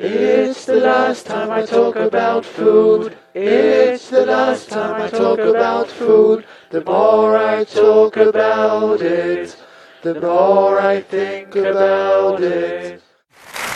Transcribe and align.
It's 0.00 0.64
the 0.64 0.76
last 0.76 1.26
time 1.26 1.50
I 1.50 1.66
talk 1.66 1.96
about 1.96 2.44
food. 2.44 3.16
It's 3.34 4.08
the 4.10 4.24
last 4.26 4.70
time 4.70 5.02
I 5.02 5.08
talk 5.08 5.40
about 5.40 5.88
food. 5.88 6.44
The 6.70 6.84
more 6.84 7.36
I 7.36 7.64
talk 7.64 8.16
about 8.16 9.02
it, 9.02 9.56
the 10.02 10.14
more 10.20 10.78
I 10.80 11.00
think 11.00 11.56
about 11.56 12.40
it. 12.40 13.02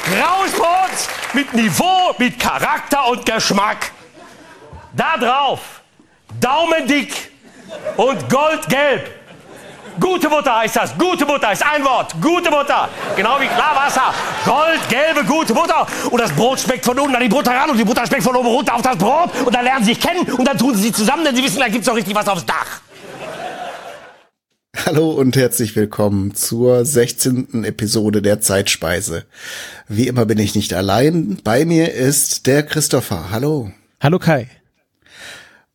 Graues 0.04 0.52
Brot 0.52 1.08
mit 1.34 1.52
Niveau, 1.54 2.14
mit 2.16 2.38
Charakter 2.38 3.08
und 3.08 3.26
Geschmack. 3.26 3.90
Da 4.92 5.16
drauf, 5.16 5.82
daumendick 6.40 7.32
und 7.96 8.28
goldgelb. 8.30 9.10
Gute 10.00 10.28
Butter 10.28 10.56
heißt 10.56 10.76
das. 10.76 10.96
Gute 10.96 11.26
Butter 11.26 11.52
ist 11.52 11.64
ein 11.64 11.84
Wort. 11.84 12.14
Gute 12.20 12.50
Butter. 12.50 12.88
Genau 13.16 13.38
wie 13.40 13.46
Klarwasser. 13.46 14.14
Goldgelbe, 14.44 15.24
gute 15.24 15.52
Butter. 15.52 15.86
Und 16.10 16.20
das 16.20 16.32
Brot 16.32 16.60
schmeckt 16.60 16.84
von 16.84 16.98
unten 16.98 17.14
an 17.14 17.22
die 17.22 17.28
Butter 17.28 17.50
ran 17.50 17.70
und 17.70 17.76
die 17.76 17.84
Butter 17.84 18.06
schmeckt 18.06 18.22
von 18.22 18.34
oben 18.34 18.48
runter 18.48 18.74
auf 18.74 18.82
das 18.82 18.96
Brot. 18.96 19.30
Und 19.44 19.54
dann 19.54 19.64
lernen 19.64 19.84
sie 19.84 19.92
sich 19.94 20.00
kennen 20.00 20.30
und 20.32 20.46
dann 20.46 20.56
tun 20.56 20.74
sie 20.74 20.82
sich 20.82 20.94
zusammen, 20.94 21.24
denn 21.24 21.36
sie 21.36 21.44
wissen, 21.44 21.60
da 21.60 21.68
gibt's 21.68 21.88
auch 21.88 21.96
richtig 21.96 22.14
was 22.14 22.26
aufs 22.28 22.46
Dach. 22.46 22.80
Hallo 24.86 25.10
und 25.10 25.36
herzlich 25.36 25.76
willkommen 25.76 26.34
zur 26.34 26.84
16. 26.84 27.64
Episode 27.64 28.22
der 28.22 28.40
Zeitspeise. 28.40 29.24
Wie 29.86 30.08
immer 30.08 30.24
bin 30.24 30.38
ich 30.38 30.54
nicht 30.54 30.72
allein. 30.72 31.38
Bei 31.44 31.64
mir 31.66 31.92
ist 31.92 32.46
der 32.46 32.62
Christopher. 32.62 33.30
Hallo. 33.30 33.70
Hallo 34.00 34.18
Kai. 34.18 34.48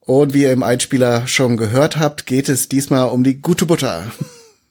Und 0.08 0.34
wie 0.34 0.44
ihr 0.44 0.54
im 0.54 0.64
Einspieler 0.64 1.28
schon 1.28 1.58
gehört 1.58 1.98
habt, 1.98 2.26
geht 2.26 2.48
es 2.48 2.70
diesmal 2.70 3.10
um 3.10 3.26
die 3.26 3.42
gute 3.42 3.66
Butter. 3.66 4.06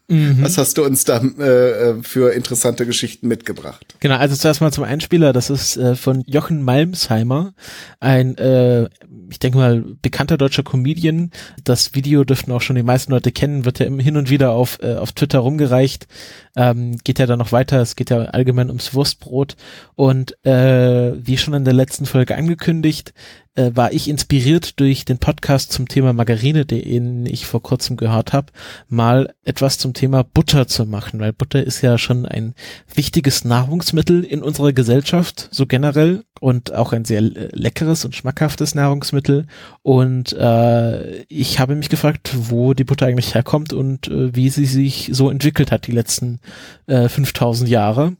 Mhm. 0.08 0.38
Was 0.40 0.56
hast 0.56 0.78
du 0.78 0.84
uns 0.84 1.04
da 1.04 1.18
äh, 1.18 2.02
für 2.02 2.32
interessante 2.32 2.86
Geschichten 2.86 3.28
mitgebracht? 3.28 3.96
Genau, 4.00 4.16
also 4.16 4.34
zuerst 4.34 4.60
mal 4.60 4.72
zum 4.72 4.84
Einspieler. 4.84 5.34
Das 5.34 5.50
ist 5.50 5.76
äh, 5.76 5.94
von 5.94 6.22
Jochen 6.26 6.62
Malmsheimer, 6.62 7.54
ein, 8.00 8.38
äh, 8.38 8.88
ich 9.28 9.40
denke 9.40 9.58
mal, 9.58 9.84
bekannter 10.00 10.38
deutscher 10.38 10.62
Comedian. 10.62 11.32
Das 11.64 11.94
Video 11.94 12.24
dürften 12.24 12.52
auch 12.52 12.62
schon 12.62 12.76
die 12.76 12.82
meisten 12.82 13.10
Leute 13.12 13.32
kennen, 13.32 13.64
wird 13.66 13.80
ja 13.80 13.86
hin 13.86 14.16
und 14.16 14.30
wieder 14.30 14.52
auf, 14.52 14.78
äh, 14.80 14.94
auf 14.94 15.12
Twitter 15.12 15.40
rumgereicht. 15.40 16.06
Ähm, 16.54 16.96
geht 17.04 17.18
ja 17.18 17.26
dann 17.26 17.40
noch 17.40 17.52
weiter, 17.52 17.82
es 17.82 17.96
geht 17.96 18.08
ja 18.08 18.18
allgemein 18.18 18.68
ums 18.68 18.94
Wurstbrot. 18.94 19.56
Und 19.96 20.42
äh, 20.46 21.12
wie 21.18 21.36
schon 21.36 21.52
in 21.52 21.64
der 21.64 21.74
letzten 21.74 22.06
Folge 22.06 22.36
angekündigt, 22.36 23.12
äh, 23.56 23.72
war 23.74 23.92
ich 23.92 24.08
inspiriert 24.08 24.78
durch 24.78 25.04
den 25.04 25.18
Podcast 25.18 25.72
zum 25.72 25.88
Thema 25.88 26.12
Margarine, 26.12 26.64
den 26.64 27.26
ich 27.26 27.46
vor 27.46 27.62
kurzem 27.62 27.96
gehört 27.96 28.32
habe, 28.32 28.52
mal 28.88 29.34
etwas 29.44 29.78
zum 29.78 29.94
Thema 29.94 30.22
Butter 30.22 30.68
zu 30.68 30.86
machen, 30.86 31.20
weil 31.20 31.32
Butter 31.32 31.62
ist 31.62 31.80
ja 31.82 31.98
schon 31.98 32.26
ein 32.26 32.54
wichtiges 32.94 33.44
Nahrungsmittel 33.44 34.24
in 34.24 34.42
unserer 34.42 34.72
Gesellschaft, 34.72 35.48
so 35.50 35.66
generell 35.66 36.24
und 36.40 36.74
auch 36.74 36.92
ein 36.92 37.04
sehr 37.04 37.22
leckeres 37.22 38.04
und 38.04 38.14
schmackhaftes 38.14 38.74
Nahrungsmittel. 38.74 39.46
Und 39.82 40.32
äh, 40.34 41.22
ich 41.24 41.58
habe 41.58 41.74
mich 41.74 41.88
gefragt, 41.88 42.34
wo 42.36 42.74
die 42.74 42.84
Butter 42.84 43.06
eigentlich 43.06 43.34
herkommt 43.34 43.72
und 43.72 44.08
äh, 44.08 44.34
wie 44.34 44.50
sie 44.50 44.66
sich 44.66 45.10
so 45.12 45.30
entwickelt 45.30 45.72
hat 45.72 45.86
die 45.86 45.92
letzten 45.92 46.40
äh, 46.86 47.08
5000 47.08 47.68
Jahre. 47.68 48.16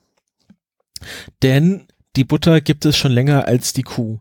Denn 1.42 1.86
die 2.16 2.24
Butter 2.24 2.62
gibt 2.62 2.86
es 2.86 2.96
schon 2.96 3.12
länger 3.12 3.46
als 3.46 3.74
die 3.74 3.82
Kuh 3.82 4.20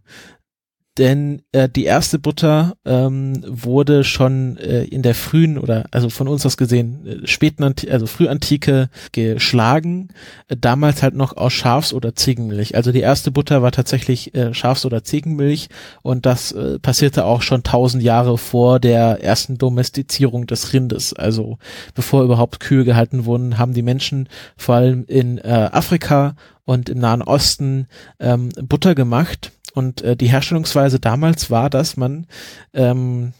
denn 0.97 1.41
äh, 1.51 1.67
die 1.67 1.83
erste 1.83 2.19
Butter 2.19 2.77
ähm, 2.85 3.43
wurde 3.45 4.05
schon 4.05 4.55
äh, 4.57 4.85
in 4.85 5.01
der 5.01 5.13
frühen 5.13 5.57
oder 5.57 5.85
also 5.91 6.09
von 6.09 6.29
uns 6.29 6.45
aus 6.45 6.55
gesehen 6.55 7.05
äh, 7.05 7.27
späten 7.27 7.63
also 7.63 8.07
frühantike 8.07 8.89
geschlagen, 9.11 10.09
äh, 10.47 10.55
damals 10.55 11.03
halt 11.03 11.15
noch 11.15 11.35
aus 11.35 11.51
Schafs- 11.51 11.93
oder 11.93 12.15
Ziegenmilch. 12.15 12.75
Also 12.75 12.93
die 12.93 13.01
erste 13.01 13.31
Butter 13.31 13.61
war 13.61 13.73
tatsächlich 13.73 14.33
äh, 14.35 14.53
Schafs- 14.53 14.85
oder 14.85 15.03
Ziegenmilch 15.03 15.67
und 16.01 16.25
das 16.25 16.53
äh, 16.53 16.79
passierte 16.79 17.25
auch 17.25 17.41
schon 17.41 17.63
tausend 17.63 18.01
Jahre 18.01 18.37
vor 18.37 18.79
der 18.79 19.21
ersten 19.21 19.57
Domestizierung 19.57 20.47
des 20.47 20.71
Rindes. 20.71 21.11
Also 21.13 21.57
bevor 21.93 22.23
überhaupt 22.23 22.61
Kühe 22.61 22.85
gehalten 22.85 23.25
wurden, 23.25 23.57
haben 23.57 23.73
die 23.73 23.81
Menschen 23.81 24.29
vor 24.55 24.75
allem 24.75 25.03
in 25.07 25.39
äh, 25.39 25.69
Afrika 25.71 26.35
und 26.63 26.87
im 26.89 26.99
Nahen 26.99 27.21
Osten 27.21 27.87
ähm, 28.19 28.49
Butter 28.63 28.95
gemacht 28.95 29.51
und 29.75 30.01
äh, 30.01 30.15
die 30.15 30.27
Herstellungsweise 30.27 30.99
damals 30.99 31.51
war, 31.51 31.69
dass 31.69 31.97
man 31.97 32.27
ähm, 32.73 33.33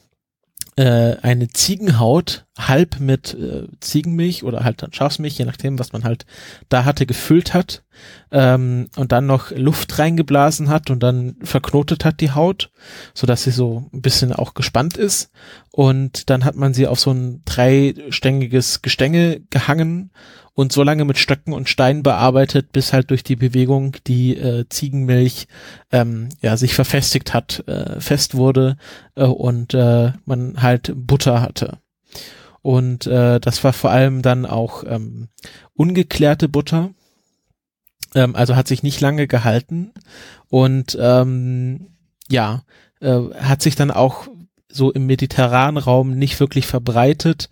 äh, 0.78 1.16
eine 1.22 1.48
Ziegenhaut 1.48 2.46
halb 2.58 3.00
mit 3.00 3.34
äh, 3.34 3.68
Ziegenmilch 3.80 4.44
oder 4.44 4.66
halt 4.66 4.82
dann 4.82 4.92
Schafsmilch, 4.92 5.38
je 5.38 5.46
nachdem, 5.46 5.80
was 5.80 5.94
man 5.94 6.04
halt 6.04 6.26
da 6.68 6.84
hatte, 6.84 7.06
gefüllt 7.06 7.54
hat 7.54 7.84
ähm, 8.32 8.90
und 8.98 9.14
dann 9.14 9.26
noch 9.26 9.52
Luft 9.52 9.98
reingeblasen 9.98 10.68
hat 10.68 10.90
und 10.90 11.02
dann 11.02 11.38
verknotet 11.44 12.04
hat 12.04 12.20
die 12.20 12.32
Haut, 12.32 12.72
so 13.14 13.26
dass 13.26 13.44
sie 13.44 13.52
so 13.52 13.90
ein 13.94 14.02
bisschen 14.02 14.34
auch 14.34 14.54
gespannt 14.54 14.98
ist. 14.98 15.32
Und 15.72 16.30
dann 16.30 16.44
hat 16.44 16.56
man 16.56 16.74
sie 16.74 16.88
auf 16.88 17.00
so 17.00 17.12
ein 17.12 17.42
dreistängiges 17.46 18.82
Gestänge 18.82 19.42
gehangen 19.50 20.12
und 20.56 20.72
so 20.72 20.84
lange 20.84 21.06
mit 21.06 21.18
Stöcken 21.18 21.54
und 21.54 21.70
Steinen 21.70 22.02
bearbeitet, 22.02 22.72
bis 22.72 22.94
halt 22.94 23.12
durch 23.12 23.24
die 23.24 23.36
Bewegung 23.36 23.98
die 24.08 24.38
äh, 24.38 24.66
Ziegenmilch 24.70 25.48
ähm, 25.92 26.30
ja 26.42 26.58
sich 26.58 26.74
verfestigt 26.74 27.34
hat, 27.34 27.68
äh, 27.68 28.00
fest 28.00 28.36
wurde 28.36 28.78
äh, 29.16 29.26
und 29.26 29.74
äh, 29.74 30.14
man 30.26 30.62
halt 30.62 30.94
Butter 30.96 31.42
hatte. 31.42 31.78
Und 32.62 33.06
äh, 33.06 33.40
das 33.40 33.64
war 33.64 33.74
vor 33.74 33.92
allem 33.92 34.22
dann 34.22 34.46
auch 34.46 34.84
ähm, 34.88 35.28
ungeklärte 35.76 36.50
Butter, 36.50 36.90
ähm, 38.16 38.36
also 38.36 38.56
hat 38.56 38.68
sich 38.68 38.82
nicht 38.82 39.02
lange 39.02 39.28
gehalten 39.28 39.92
und 40.50 40.98
ähm, 41.00 41.90
ja, 42.30 42.64
äh, 43.02 43.20
hat 43.40 43.62
sich 43.62 43.76
dann 43.76 43.92
auch 43.92 44.28
so 44.70 44.92
im 44.92 45.06
mediterranen 45.06 45.78
Raum 45.78 46.18
nicht 46.18 46.40
wirklich 46.40 46.66
verbreitet. 46.66 47.50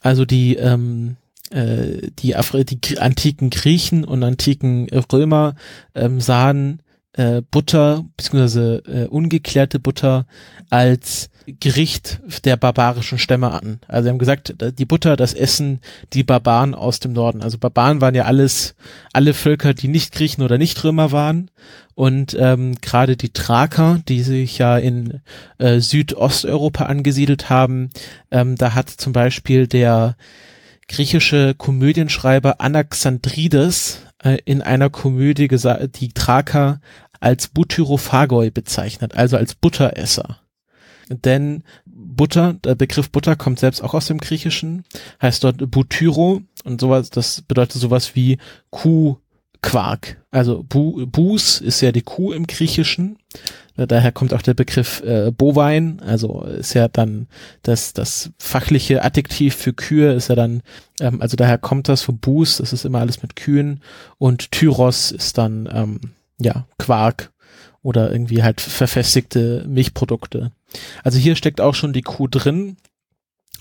Also 0.00 0.24
die 0.24 0.56
ähm, 0.56 1.16
äh, 1.54 2.10
die, 2.18 2.34
Afri 2.34 2.64
die 2.64 2.98
antiken 2.98 3.50
Griechen 3.50 4.04
und 4.04 4.22
antiken 4.22 4.88
Römer 5.12 5.54
ähm, 5.94 6.20
sahen 6.20 6.82
äh, 7.12 7.42
Butter 7.48 8.04
beziehungsweise 8.16 8.82
äh, 8.86 9.06
ungeklärte 9.06 9.78
Butter 9.78 10.26
als 10.68 11.30
Gericht 11.46 12.20
der 12.44 12.56
barbarischen 12.56 13.18
Stämme 13.18 13.52
an. 13.52 13.78
Also 13.86 14.04
sie 14.04 14.10
haben 14.10 14.18
gesagt, 14.18 14.54
die 14.78 14.84
Butter, 14.86 15.14
das 15.16 15.34
Essen 15.34 15.80
die 16.12 16.24
Barbaren 16.24 16.74
aus 16.74 17.00
dem 17.00 17.12
Norden. 17.12 17.42
Also 17.42 17.58
Barbaren 17.58 18.00
waren 18.00 18.14
ja 18.14 18.24
alles, 18.24 18.74
alle 19.12 19.34
Völker, 19.34 19.74
die 19.74 19.88
nicht 19.88 20.12
Griechen 20.12 20.42
oder 20.42 20.58
nicht 20.58 20.82
Römer 20.82 21.12
waren. 21.12 21.50
Und 21.94 22.34
ähm, 22.40 22.76
gerade 22.80 23.16
die 23.16 23.32
Thraker, 23.32 24.00
die 24.08 24.22
sich 24.22 24.58
ja 24.58 24.78
in 24.78 25.20
äh, 25.58 25.80
Südosteuropa 25.80 26.86
angesiedelt 26.86 27.50
haben, 27.50 27.90
ähm, 28.30 28.56
da 28.56 28.74
hat 28.74 28.88
zum 28.88 29.12
Beispiel 29.12 29.66
der 29.66 30.16
griechische 30.88 31.54
Komödienschreiber 31.54 32.60
Anaxandrides 32.60 34.02
äh, 34.22 34.38
in 34.44 34.62
einer 34.62 34.90
Komödie 34.90 35.48
die 35.48 36.12
Thraker 36.12 36.80
als 37.20 37.48
Butyrophagoi 37.48 38.50
bezeichnet, 38.50 39.14
also 39.14 39.36
als 39.36 39.54
Butteresser. 39.54 40.40
Denn 41.08 41.64
Butter, 41.86 42.54
der 42.54 42.74
Begriff 42.74 43.10
Butter 43.10 43.36
kommt 43.36 43.58
selbst 43.58 43.82
auch 43.82 43.94
aus 43.94 44.06
dem 44.06 44.18
Griechischen, 44.18 44.84
heißt 45.20 45.44
dort 45.44 45.70
Butyro 45.70 46.42
und 46.64 46.80
sowas, 46.80 47.10
das 47.10 47.42
bedeutet 47.42 47.80
sowas 47.80 48.14
wie 48.14 48.38
Kuhquark. 49.64 50.22
Also 50.30 50.64
Bu, 50.68 51.06
Bus 51.06 51.60
ist 51.60 51.80
ja 51.80 51.92
die 51.92 52.02
Kuh 52.02 52.32
im 52.32 52.46
Griechischen 52.46 53.18
Daher 53.76 54.12
kommt 54.12 54.32
auch 54.32 54.42
der 54.42 54.54
Begriff 54.54 55.02
äh, 55.02 55.32
bovine, 55.32 55.96
also 56.06 56.42
ist 56.42 56.74
ja 56.74 56.86
dann 56.86 57.26
das, 57.62 57.92
das 57.92 58.30
fachliche 58.38 59.02
Adjektiv 59.02 59.56
für 59.56 59.72
Kühe 59.72 60.12
ist 60.12 60.28
ja 60.28 60.36
dann, 60.36 60.62
ähm, 61.00 61.20
also 61.20 61.36
daher 61.36 61.58
kommt 61.58 61.88
das 61.88 62.02
von 62.02 62.18
Bus, 62.18 62.58
das 62.58 62.72
ist 62.72 62.84
immer 62.84 63.00
alles 63.00 63.22
mit 63.22 63.34
Kühen 63.34 63.80
und 64.18 64.52
Tyros 64.52 65.10
ist 65.10 65.38
dann, 65.38 65.68
ähm, 65.72 66.00
ja, 66.38 66.66
Quark 66.78 67.32
oder 67.82 68.12
irgendwie 68.12 68.44
halt 68.44 68.60
verfestigte 68.60 69.64
Milchprodukte. 69.66 70.52
Also 71.02 71.18
hier 71.18 71.34
steckt 71.34 71.60
auch 71.60 71.74
schon 71.74 71.92
die 71.92 72.02
Kuh 72.02 72.28
drin, 72.28 72.76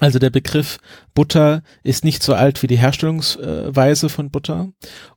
also 0.03 0.19
der 0.19 0.31
Begriff 0.31 0.79
Butter 1.13 1.63
ist 1.81 2.03
nicht 2.03 2.23
so 2.23 2.33
alt 2.33 2.61
wie 2.61 2.67
die 2.67 2.75
Herstellungsweise 2.75 4.09
von 4.09 4.31
Butter. 4.31 4.67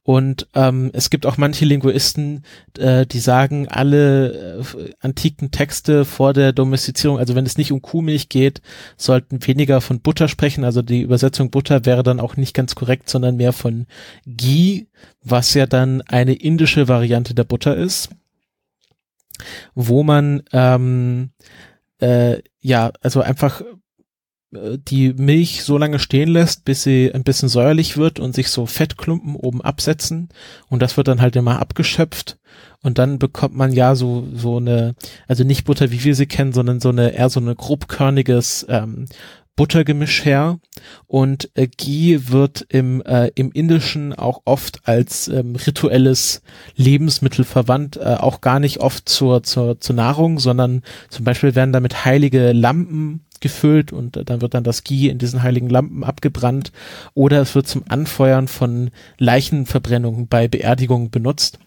Und 0.04 0.46
ähm, 0.54 0.90
es 0.92 1.10
gibt 1.10 1.26
auch 1.26 1.38
manche 1.38 1.64
Linguisten, 1.64 2.44
äh, 2.78 3.04
die 3.04 3.18
sagen, 3.18 3.66
alle 3.66 4.60
äh, 4.60 4.92
antiken 5.00 5.50
Texte 5.50 6.04
vor 6.04 6.32
der 6.34 6.52
Domestizierung, 6.52 7.18
also 7.18 7.34
wenn 7.34 7.46
es 7.46 7.58
nicht 7.58 7.72
um 7.72 7.82
Kuhmilch 7.82 8.28
geht, 8.28 8.62
sollten 8.96 9.44
weniger 9.44 9.80
von 9.80 9.98
Butter 9.98 10.28
sprechen. 10.28 10.62
Also 10.62 10.82
die 10.82 11.00
Übersetzung 11.00 11.50
Butter 11.50 11.84
wäre 11.84 12.04
dann 12.04 12.20
auch 12.20 12.36
nicht 12.36 12.54
ganz 12.54 12.76
korrekt, 12.76 13.10
sondern 13.10 13.36
mehr 13.38 13.52
von 13.52 13.86
Ghee, 14.24 14.86
was 15.24 15.52
ja 15.54 15.66
dann 15.66 16.00
eine 16.02 16.34
indische 16.34 16.86
Variante 16.86 17.34
der 17.34 17.42
Butter 17.44 17.76
ist, 17.76 18.10
wo 19.74 20.04
man 20.04 20.44
ähm, 20.52 21.30
äh, 21.98 22.40
ja, 22.60 22.92
also 23.02 23.20
einfach 23.20 23.62
die 24.52 25.12
Milch 25.12 25.64
so 25.64 25.76
lange 25.76 25.98
stehen 25.98 26.28
lässt, 26.28 26.64
bis 26.64 26.82
sie 26.82 27.12
ein 27.12 27.24
bisschen 27.24 27.48
säuerlich 27.48 27.96
wird 27.96 28.20
und 28.20 28.34
sich 28.34 28.48
so 28.48 28.66
Fettklumpen 28.66 29.34
oben 29.34 29.60
absetzen. 29.60 30.28
Und 30.68 30.82
das 30.82 30.96
wird 30.96 31.08
dann 31.08 31.20
halt 31.20 31.36
immer 31.36 31.58
abgeschöpft. 31.60 32.38
Und 32.82 32.98
dann 32.98 33.18
bekommt 33.18 33.56
man 33.56 33.72
ja 33.72 33.94
so 33.96 34.26
so 34.32 34.58
eine 34.58 34.94
also 35.26 35.44
nicht 35.44 35.64
Butter 35.64 35.90
wie 35.90 36.04
wir 36.04 36.14
sie 36.14 36.26
kennen, 36.26 36.52
sondern 36.52 36.80
so 36.80 36.90
eine 36.90 37.14
eher 37.14 37.28
so 37.28 37.40
eine 37.40 37.54
grobkörniges 37.54 38.66
ähm, 38.68 39.06
Buttergemisch 39.56 40.24
her 40.26 40.58
und 41.06 41.50
äh, 41.54 41.66
Ghee 41.66 42.20
wird 42.28 42.66
im, 42.68 43.02
äh, 43.02 43.30
im 43.34 43.50
Indischen 43.52 44.12
auch 44.12 44.42
oft 44.44 44.86
als 44.86 45.28
ähm, 45.28 45.56
rituelles 45.56 46.42
Lebensmittel 46.76 47.44
verwandt, 47.44 47.96
äh, 47.96 48.16
auch 48.20 48.42
gar 48.42 48.60
nicht 48.60 48.80
oft 48.80 49.08
zur, 49.08 49.42
zur, 49.42 49.80
zur 49.80 49.96
Nahrung, 49.96 50.38
sondern 50.38 50.82
zum 51.08 51.24
Beispiel 51.24 51.54
werden 51.54 51.72
damit 51.72 52.04
heilige 52.04 52.52
Lampen 52.52 53.22
gefüllt 53.40 53.92
und 53.92 54.16
äh, 54.16 54.24
dann 54.24 54.42
wird 54.42 54.54
dann 54.54 54.64
das 54.64 54.84
Ghee 54.84 55.08
in 55.08 55.18
diesen 55.18 55.42
heiligen 55.42 55.70
Lampen 55.70 56.04
abgebrannt 56.04 56.72
oder 57.14 57.40
es 57.40 57.54
wird 57.54 57.66
zum 57.66 57.84
Anfeuern 57.88 58.48
von 58.48 58.90
Leichenverbrennungen 59.18 60.28
bei 60.28 60.48
Beerdigungen 60.48 61.10
benutzt. 61.10 61.58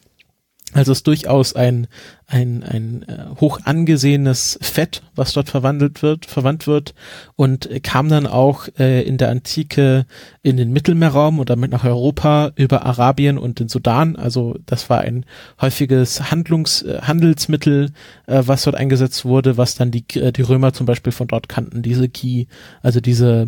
Also 0.74 0.92
ist 0.92 1.07
durchaus 1.07 1.56
ein, 1.56 1.88
ein, 2.27 2.63
ein 2.63 3.04
äh, 3.07 3.25
hoch 3.42 3.60
angesehenes 3.63 4.60
Fett, 4.62 5.01
was 5.16 5.33
dort 5.33 5.50
verwandelt 5.50 6.04
wird, 6.04 6.27
verwandt 6.27 6.68
wird 6.68 6.94
und 7.36 7.69
kam 7.81 8.07
dann 8.07 8.27
auch 8.27 8.68
äh, 8.77 9.01
in 9.01 9.18
der 9.18 9.30
Antike 9.30 10.06
in 10.44 10.57
den 10.57 10.71
Mittelmeerraum 10.71 11.39
und 11.39 11.50
damit 11.50 11.71
nach 11.71 11.86
Europa 11.86 12.51
über 12.56 12.86
Arabien 12.86 13.39
und 13.39 13.60
den 13.60 13.68
Sudan. 13.68 14.16
Also 14.16 14.57
das 14.68 14.92
war 14.92 15.00
ein 15.00 15.25
häufiges 15.60 16.30
Handlungs, 16.30 16.83
äh, 16.83 17.00
Handelsmittel, 17.01 17.92
äh, 18.27 18.44
was 18.45 18.63
dort 18.63 18.75
eingesetzt 18.75 19.25
wurde, 19.25 19.57
was 19.57 19.74
dann 19.74 19.89
die, 19.89 20.06
äh, 20.19 20.31
die 20.31 20.44
Römer 20.44 20.74
zum 20.74 20.86
Beispiel 20.86 21.12
von 21.12 21.27
dort 21.27 21.50
kannten, 21.50 21.81
diese 21.81 22.10
Ki, 22.10 22.48
also 22.83 23.00
diese 23.00 23.48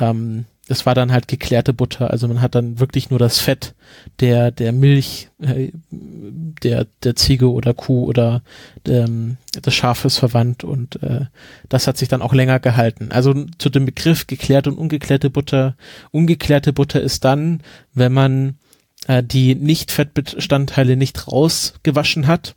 ähm, 0.00 0.46
das 0.68 0.84
war 0.84 0.94
dann 0.94 1.12
halt 1.12 1.28
geklärte 1.28 1.72
Butter. 1.72 2.10
Also 2.10 2.26
man 2.26 2.40
hat 2.40 2.54
dann 2.54 2.80
wirklich 2.80 3.10
nur 3.10 3.18
das 3.18 3.38
Fett 3.38 3.74
der, 4.20 4.50
der 4.50 4.72
Milch, 4.72 5.28
äh, 5.40 5.70
der, 5.90 6.86
der 7.04 7.14
Ziege 7.14 7.50
oder 7.50 7.72
Kuh 7.72 8.04
oder 8.04 8.42
ähm, 8.86 9.36
des 9.54 9.74
Schafes 9.74 10.18
verwandt 10.18 10.64
und 10.64 11.02
äh, 11.02 11.26
das 11.68 11.86
hat 11.86 11.96
sich 11.96 12.08
dann 12.08 12.22
auch 12.22 12.34
länger 12.34 12.58
gehalten. 12.58 13.10
Also 13.12 13.34
zu 13.58 13.70
dem 13.70 13.86
Begriff 13.86 14.26
geklärte 14.26 14.70
und 14.70 14.78
ungeklärte 14.78 15.30
Butter. 15.30 15.76
Ungeklärte 16.10 16.72
Butter 16.72 17.00
ist 17.00 17.24
dann, 17.24 17.60
wenn 17.94 18.12
man 18.12 18.56
äh, 19.06 19.22
die 19.22 19.54
Nicht-Fettbestandteile 19.54 20.96
nicht 20.96 21.28
rausgewaschen 21.28 22.26
hat 22.26 22.54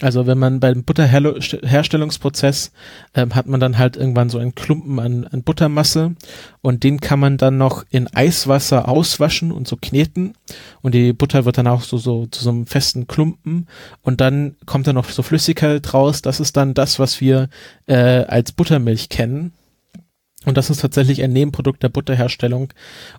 also 0.00 0.28
wenn 0.28 0.38
man 0.38 0.60
beim 0.60 0.84
Butterherstellungsprozess 0.84 2.70
ähm, 3.14 3.34
hat 3.34 3.48
man 3.48 3.58
dann 3.58 3.78
halt 3.78 3.96
irgendwann 3.96 4.30
so 4.30 4.38
einen 4.38 4.54
Klumpen 4.54 5.00
an, 5.00 5.26
an 5.26 5.42
Buttermasse 5.42 6.14
und 6.60 6.84
den 6.84 7.00
kann 7.00 7.18
man 7.18 7.36
dann 7.36 7.58
noch 7.58 7.84
in 7.90 8.06
Eiswasser 8.06 8.88
auswaschen 8.88 9.50
und 9.50 9.66
so 9.66 9.76
kneten 9.76 10.34
und 10.82 10.94
die 10.94 11.12
Butter 11.12 11.44
wird 11.44 11.58
dann 11.58 11.66
auch 11.66 11.82
so, 11.82 11.98
so 11.98 12.26
zu 12.26 12.44
so 12.44 12.50
einem 12.50 12.66
festen 12.66 13.08
Klumpen 13.08 13.66
und 14.02 14.20
dann 14.20 14.54
kommt 14.66 14.86
dann 14.86 14.94
noch 14.94 15.10
so 15.10 15.22
Flüssigkeit 15.24 15.92
raus. 15.92 16.22
Das 16.22 16.38
ist 16.38 16.56
dann 16.56 16.74
das, 16.74 17.00
was 17.00 17.20
wir 17.20 17.48
äh, 17.86 17.96
als 17.96 18.52
Buttermilch 18.52 19.08
kennen. 19.08 19.52
Und 20.44 20.56
das 20.56 20.70
ist 20.70 20.80
tatsächlich 20.80 21.22
ein 21.22 21.32
Nebenprodukt 21.32 21.82
der 21.82 21.88
Butterherstellung. 21.88 22.72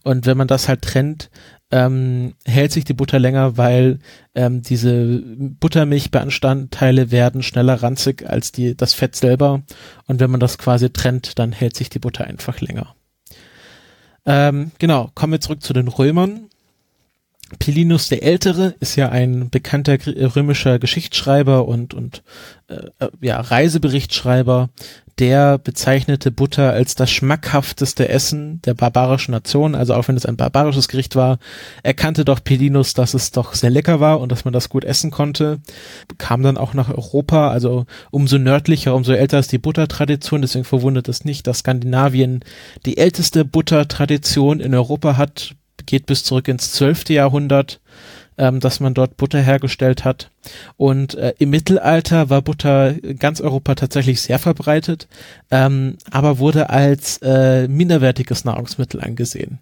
Und 0.04 0.26
wenn 0.26 0.38
man 0.38 0.48
das 0.48 0.70
halt 0.70 0.82
trennt, 0.82 1.30
ähm, 1.72 2.34
hält 2.46 2.72
sich 2.72 2.84
die 2.84 2.94
Butter 2.94 3.20
länger, 3.20 3.58
weil 3.58 4.00
ähm, 4.34 4.62
diese 4.62 5.22
Buttermilchbestandteile 5.60 7.12
werden 7.12 7.44
schneller 7.44 7.76
ranzig 7.84 8.28
als 8.28 8.52
die, 8.52 8.76
das 8.76 8.94
Fett 8.94 9.16
selber. 9.16 9.62
Und 10.08 10.20
wenn 10.20 10.32
man 10.32 10.40
das 10.40 10.58
quasi 10.58 10.90
trennt, 10.90 11.38
dann 11.38 11.52
hält 11.52 11.76
sich 11.76 11.90
die 11.90 12.00
Butter 12.00 12.26
einfach 12.26 12.60
länger. 12.62 12.96
Ähm, 14.26 14.72
genau, 14.80 15.12
kommen 15.16 15.34
wir 15.34 15.42
zurück 15.42 15.62
zu 15.62 15.74
den 15.74 15.88
Römern. 15.88 16.49
Pilinus 17.58 18.10
der 18.10 18.24
Ältere 18.24 18.76
ist 18.80 18.96
ja 18.96 19.10
ein 19.10 19.50
bekannter 19.50 19.98
römischer 20.36 20.78
Geschichtsschreiber 20.78 21.68
und, 21.68 21.94
und 21.94 22.22
äh, 22.68 22.76
äh 23.00 23.10
ja, 23.22 23.40
Reiseberichtschreiber, 23.40 24.70
der 25.20 25.58
bezeichnete 25.58 26.32
Butter 26.32 26.72
als 26.72 26.96
das 26.96 27.12
schmackhafteste 27.12 28.08
Essen 28.08 28.62
der 28.62 28.74
barbarischen 28.74 29.34
Nation. 29.34 29.76
Also 29.76 29.94
auch 29.94 30.08
wenn 30.08 30.16
es 30.16 30.26
ein 30.26 30.38
barbarisches 30.38 30.88
Gericht 30.88 31.16
war, 31.16 31.40
erkannte 31.84 32.24
doch 32.24 32.42
Pelinus, 32.42 32.94
dass 32.94 33.14
es 33.14 33.32
doch 33.32 33.54
sehr 33.54 33.70
lecker 33.70 34.00
war 34.00 34.22
und 34.22 34.32
dass 34.32 34.46
man 34.46 34.54
das 34.54 34.70
gut 34.70 34.86
essen 34.86 35.12
konnte. 35.12 35.60
Kam 36.18 36.42
dann 36.42 36.58
auch 36.58 36.74
nach 36.74 36.90
Europa, 36.90 37.50
also 37.50 37.86
umso 38.12 38.38
nördlicher, 38.38 38.96
umso 38.96 39.12
älter 39.12 39.40
ist 39.40 39.52
die 39.52 39.58
Buttertradition. 39.58 40.42
Deswegen 40.42 40.66
verwundert 40.66 41.10
es 41.10 41.26
nicht, 41.26 41.48
dass 41.48 41.60
Skandinavien 41.60 42.40
die 42.86 42.98
älteste 42.98 43.44
Buttertradition 43.44 44.62
in 44.62 44.74
Europa 44.74 45.18
hat. 45.18 45.56
Geht 45.90 46.06
bis 46.06 46.24
zurück 46.24 46.48
ins 46.48 46.72
zwölfte 46.72 47.14
Jahrhundert 47.14 47.80
ähm, 48.40 48.62
dass 48.62 48.80
man 48.80 48.94
dort 48.94 49.18
Butter 49.18 49.42
hergestellt 49.42 50.06
hat. 50.06 50.32
Und 50.78 51.16
äh, 51.16 51.34
im 51.40 51.50
Mittelalter 51.50 52.30
war 52.30 52.42
Butter 52.42 52.94
ganz 52.94 53.42
Europa 53.42 53.76
tatsächlich 53.76 54.22
sehr 54.22 54.40
verbreitet, 54.40 55.10
ähm, 55.52 55.98
aber 56.10 56.40
wurde 56.40 56.70
als 56.70 57.18
äh, 57.22 57.68
minderwertiges 57.68 58.46
Nahrungsmittel 58.46 59.02
angesehen. 59.02 59.60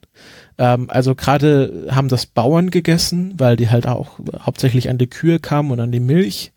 Ähm, 0.58 0.90
also 0.90 1.16
gerade 1.16 1.88
haben 1.92 2.10
das 2.10 2.26
Bauern 2.26 2.70
gegessen, 2.70 3.34
weil 3.38 3.56
die 3.56 3.70
halt 3.70 3.88
auch 3.88 4.20
hauptsächlich 4.40 4.90
an 4.90 4.98
die 4.98 5.08
Kühe 5.08 5.40
kamen 5.40 5.72
und 5.72 5.80
an 5.80 5.92
die 5.92 6.00
Milch. 6.00 6.52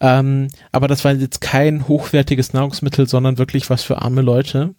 Ähm, 0.00 0.48
aber 0.72 0.88
das 0.88 1.04
war 1.04 1.12
jetzt 1.12 1.40
kein 1.40 1.86
hochwertiges 1.86 2.52
Nahrungsmittel, 2.52 3.06
sondern 3.06 3.38
wirklich 3.38 3.70
was 3.70 3.82
für 3.82 4.02
arme 4.02 4.22
Leute. 4.22 4.74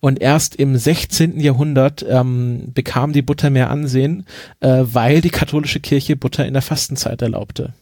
Und 0.00 0.20
erst 0.20 0.56
im 0.56 0.76
16. 0.76 1.40
Jahrhundert 1.40 2.04
ähm, 2.08 2.72
bekam 2.74 3.12
die 3.12 3.22
Butter 3.22 3.50
mehr 3.50 3.70
Ansehen, 3.70 4.26
äh, 4.60 4.84
weil 4.84 5.20
die 5.20 5.30
katholische 5.30 5.80
Kirche 5.80 6.16
Butter 6.16 6.46
in 6.46 6.54
der 6.54 6.62
Fastenzeit 6.62 7.22
erlaubte. 7.22 7.72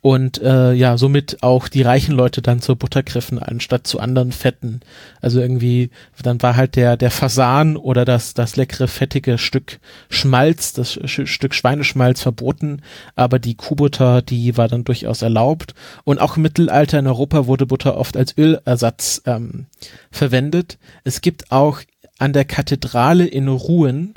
Und 0.00 0.40
äh, 0.40 0.72
ja, 0.72 0.96
somit 0.96 1.42
auch 1.42 1.68
die 1.68 1.82
reichen 1.82 2.14
Leute 2.14 2.40
dann 2.42 2.60
zur 2.60 2.76
Butter 2.76 3.02
griffen, 3.02 3.38
anstatt 3.38 3.86
zu 3.86 4.00
anderen 4.00 4.32
Fetten. 4.32 4.80
Also 5.20 5.40
irgendwie, 5.40 5.90
dann 6.22 6.42
war 6.42 6.56
halt 6.56 6.76
der, 6.76 6.96
der 6.96 7.10
Fasan 7.10 7.76
oder 7.76 8.04
das, 8.04 8.34
das 8.34 8.56
leckere, 8.56 8.88
fettige 8.88 9.38
Stück 9.38 9.80
Schmalz, 10.08 10.72
das 10.72 10.98
Sch 11.04 11.26
Stück 11.26 11.54
Schweineschmalz 11.54 12.22
verboten, 12.22 12.82
aber 13.14 13.38
die 13.38 13.54
Kuhbutter, 13.54 14.22
die 14.22 14.56
war 14.56 14.68
dann 14.68 14.84
durchaus 14.84 15.22
erlaubt. 15.22 15.74
Und 16.04 16.20
auch 16.20 16.36
im 16.36 16.42
Mittelalter 16.42 16.98
in 16.98 17.06
Europa 17.06 17.46
wurde 17.46 17.66
Butter 17.66 17.96
oft 17.96 18.16
als 18.16 18.36
Ölersatz 18.36 19.22
ähm, 19.26 19.66
verwendet. 20.10 20.78
Es 21.04 21.20
gibt 21.20 21.52
auch 21.52 21.80
an 22.18 22.32
der 22.32 22.44
Kathedrale 22.44 23.26
in 23.26 23.48
Rouen, 23.48 24.14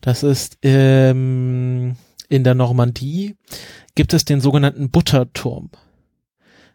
das 0.00 0.22
ist 0.22 0.58
ähm, 0.62 1.96
in 2.28 2.44
der 2.44 2.54
Normandie, 2.54 3.36
gibt 3.98 4.14
es 4.14 4.24
den 4.24 4.40
sogenannten 4.40 4.90
Butterturm, 4.90 5.70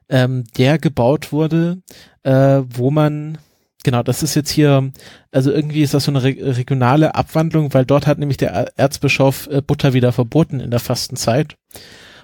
ähm, 0.10 0.44
der 0.58 0.78
gebaut 0.78 1.32
wurde, 1.32 1.82
äh, 2.24 2.62
wo 2.68 2.92
man 2.92 3.38
genau, 3.86 4.04
das 4.04 4.24
ist 4.24 4.36
jetzt 4.36 4.50
hier, 4.50 4.92
also 5.32 5.50
irgendwie 5.50 5.84
ist 5.84 5.94
das 5.94 6.04
so 6.04 6.12
eine 6.12 6.22
re 6.22 6.36
regionale 6.58 7.16
Abwandlung, 7.16 7.74
weil 7.74 7.86
dort 7.86 8.08
hat 8.08 8.20
nämlich 8.20 8.36
der 8.36 8.78
Erzbischof 8.78 9.48
äh, 9.48 9.62
Butter 9.62 9.94
wieder 9.94 10.12
verboten 10.12 10.60
in 10.60 10.70
der 10.70 10.82
Fastenzeit. 10.82 11.56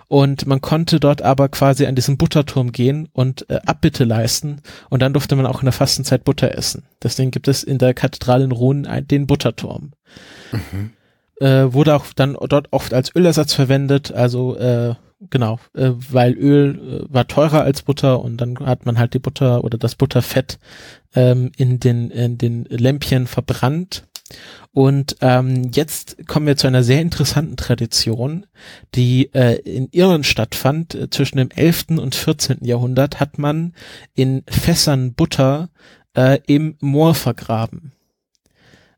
Und 0.10 0.48
man 0.48 0.60
konnte 0.60 1.00
dort 1.00 1.22
aber 1.22 1.48
quasi 1.48 1.86
an 1.86 1.96
diesen 1.96 2.18
Butterturm 2.18 2.74
gehen 2.74 3.08
und 3.14 3.50
äh, 3.50 3.62
Abbitte 3.66 4.04
leisten. 4.04 4.62
Und 4.90 5.02
dann 5.02 5.14
durfte 5.14 5.38
man 5.38 5.46
auch 5.46 5.62
in 5.62 5.66
der 5.68 5.72
Fastenzeit 5.72 6.26
Butter 6.26 6.58
essen. 6.58 6.84
Deswegen 7.02 7.32
gibt 7.32 7.48
es 7.48 7.64
in 7.64 7.78
der 7.78 7.94
Kathedrale 7.94 8.44
in 8.44 8.52
Rouen 8.52 8.86
den 9.08 9.28
Butterturm. 9.28 9.94
Mhm 10.52 10.92
äh, 11.40 11.74
wurde 11.74 11.96
auch 11.96 12.06
dann 12.16 12.38
dort 12.48 12.68
oft 12.72 12.94
als 12.94 13.16
Ölersatz 13.16 13.54
verwendet, 13.54 14.12
also 14.12 14.56
äh, 14.58 14.96
genau, 15.30 15.60
äh, 15.74 15.92
weil 16.10 16.34
Öl 16.34 17.06
äh, 17.10 17.14
war 17.14 17.28
teurer 17.28 17.62
als 17.62 17.82
Butter 17.82 18.22
und 18.22 18.38
dann 18.38 18.60
hat 18.60 18.86
man 18.86 18.98
halt 18.98 19.14
die 19.14 19.20
Butter 19.20 19.64
oder 19.64 19.78
das 19.78 19.96
Butterfett 19.96 20.60
ähm, 21.16 21.52
in 21.58 21.80
den 21.80 22.12
in 22.12 22.38
den 22.38 22.66
Lämpchen 22.66 23.28
verbrannt. 23.28 24.06
Und 24.72 25.16
ähm, 25.22 25.72
jetzt 25.74 26.28
kommen 26.28 26.46
wir 26.46 26.56
zu 26.56 26.68
einer 26.68 26.84
sehr 26.84 27.02
interessanten 27.02 27.58
Tradition, 27.58 28.46
die 28.94 29.34
äh, 29.34 29.56
in 29.62 29.90
Irland 29.92 30.28
stattfand. 30.28 30.94
Äh, 30.94 31.10
zwischen 31.10 31.38
dem 31.38 31.50
11. 31.50 31.98
und 31.98 32.14
14. 32.14 32.60
Jahrhundert 32.62 33.20
hat 33.20 33.40
man 33.40 33.74
in 34.14 34.44
Fässern 34.48 35.16
Butter 35.16 35.70
äh, 36.16 36.40
im 36.46 36.76
Moor 36.80 37.16
vergraben. 37.16 37.94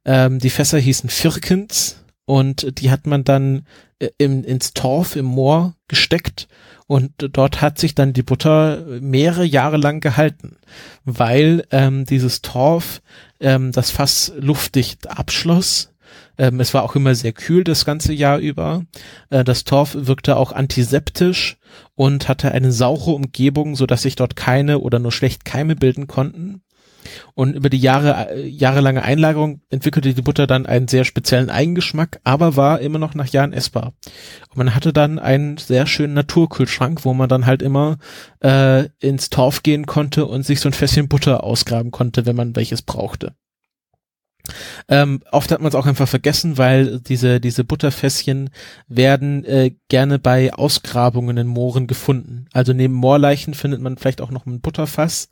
Ähm, 0.04 0.40
die 0.40 0.50
Fässer 0.50 0.80
hießen 0.80 1.10
Firkens 1.10 2.01
und 2.32 2.80
die 2.80 2.92
hat 2.92 3.08
man 3.08 3.26
dann 3.26 3.64
äh, 4.00 4.08
im, 4.18 4.46
ins 4.46 4.74
Torf 4.74 5.18
im 5.18 5.26
Moor 5.26 5.76
gesteckt 5.90 6.48
und 6.88 7.12
dort 7.18 7.60
hat 7.60 7.78
sich 7.78 7.94
dann 7.94 8.14
die 8.14 8.24
Butter 8.24 8.86
mehrere 9.02 9.44
Jahre 9.44 9.76
lang 9.76 10.00
gehalten, 10.00 10.56
weil 11.04 11.66
ähm, 11.72 12.06
dieses 12.06 12.42
Torf 12.42 13.02
ähm, 13.42 13.74
das 13.74 13.92
Fass 13.92 14.32
luftdicht 14.38 15.10
abschloss. 15.10 15.92
Ähm, 16.38 16.62
es 16.62 16.74
war 16.74 16.84
auch 16.84 16.96
immer 16.96 17.16
sehr 17.16 17.34
kühl 17.34 17.66
das 17.66 17.84
ganze 17.84 18.14
Jahr 18.14 18.38
über. 18.38 18.86
Äh, 19.30 19.44
das 19.44 19.66
Torf 19.66 19.98
wirkte 20.00 20.38
auch 20.38 20.54
antiseptisch 20.54 21.58
und 21.96 22.30
hatte 22.30 22.54
eine 22.54 22.72
saure 22.72 23.12
Umgebung, 23.12 23.76
so 23.76 23.86
dass 23.86 24.04
sich 24.04 24.16
dort 24.16 24.38
keine 24.38 24.80
oder 24.80 25.00
nur 25.00 25.12
schlecht 25.12 25.44
Keime 25.44 25.76
bilden 25.76 26.08
konnten. 26.08 26.62
Und 27.34 27.56
über 27.56 27.70
die 27.70 27.80
Jahre, 27.80 28.32
äh, 28.32 28.48
jahrelange 28.48 29.04
Einlagerung 29.04 29.62
entwickelte 29.70 30.14
die 30.14 30.22
Butter 30.22 30.48
dann 30.48 30.66
einen 30.66 30.88
sehr 30.88 31.06
speziellen 31.06 31.50
Eigengeschmack, 31.50 32.20
aber 32.24 32.56
war 32.56 32.80
immer 32.80 33.00
noch 33.00 33.16
nach 33.16 33.28
Jahren 33.28 33.54
essbar. 33.54 33.94
Und 34.50 34.58
man 34.58 34.76
hatte 34.76 34.94
dann 34.94 35.20
einen 35.20 35.58
sehr 35.58 35.86
schönen 35.88 36.14
Naturkühlschrank, 36.14 37.06
wo 37.06 37.14
man 37.14 37.30
dann 37.30 37.46
halt 37.46 37.62
immer 37.62 37.98
äh, 38.42 38.90
ins 39.00 39.30
Torf 39.30 39.64
gehen 39.64 39.86
konnte 39.86 40.26
und 40.26 40.46
sich 40.46 40.60
so 40.60 40.70
ein 40.70 40.74
Fässchen 40.74 41.08
Butter 41.08 41.44
ausgraben 41.44 41.92
konnte, 41.92 42.26
wenn 42.26 42.36
man 42.36 42.56
welches 42.56 42.82
brauchte. 42.82 43.34
Ähm, 44.88 45.22
oft 45.32 45.52
hat 45.52 45.62
man 45.62 45.70
es 45.70 45.76
auch 45.76 45.86
einfach 45.86 46.08
vergessen, 46.08 46.58
weil 46.58 47.00
diese, 47.00 47.40
diese 47.40 47.64
Butterfässchen 47.64 48.50
werden 48.88 49.46
äh, 49.46 49.72
gerne 49.88 50.20
bei 50.20 50.54
Ausgrabungen 50.54 51.38
in 51.38 51.48
Mooren 51.48 51.88
gefunden. 51.88 52.46
Also 52.52 52.74
neben 52.74 52.94
Moorleichen 52.94 53.54
findet 53.54 53.82
man 53.82 53.98
vielleicht 53.98 54.22
auch 54.22 54.32
noch 54.32 54.46
ein 54.46 54.62
Butterfass 54.62 55.30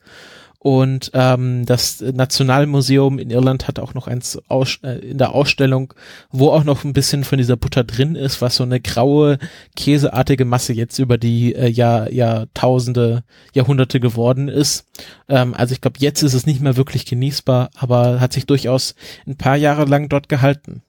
und 0.62 1.12
ähm, 1.14 1.66
das 1.66 2.02
Nationalmuseum 2.02 3.18
in 3.18 3.30
Irland 3.30 3.70
hat 3.70 3.80
auch 3.80 3.94
noch 3.94 4.08
eins 4.08 4.38
aus, 4.50 4.80
äh, 4.84 5.00
in 5.00 5.18
der 5.18 5.34
Ausstellung, 5.34 5.94
wo 6.32 6.50
auch 6.50 6.66
noch 6.66 6.84
ein 6.84 6.92
bisschen 6.92 7.24
von 7.24 7.38
dieser 7.38 7.56
Butter 7.56 7.86
drin 7.86 8.16
ist, 8.16 8.42
was 8.42 8.58
so 8.58 8.64
eine 8.64 8.82
graue, 8.82 9.38
käseartige 9.78 10.44
Masse 10.44 10.74
jetzt 10.74 11.00
über 11.00 11.18
die 11.18 11.56
äh, 11.56 11.70
Jahr, 11.70 12.12
Jahrtausende, 12.12 13.24
Jahrhunderte 13.54 14.02
geworden 14.02 14.50
ist. 14.50 14.86
Ähm, 15.30 15.54
also 15.54 15.72
ich 15.72 15.80
glaube, 15.80 16.00
jetzt 16.00 16.24
ist 16.24 16.34
es 16.34 16.46
nicht 16.46 16.60
mehr 16.60 16.76
wirklich 16.76 17.06
genießbar, 17.06 17.70
aber 17.78 18.20
hat 18.20 18.34
sich 18.34 18.46
durchaus 18.46 18.96
ein 19.26 19.38
paar 19.38 19.56
Jahre 19.56 19.86
lang 19.86 20.10
dort 20.10 20.28
gehalten. 20.28 20.84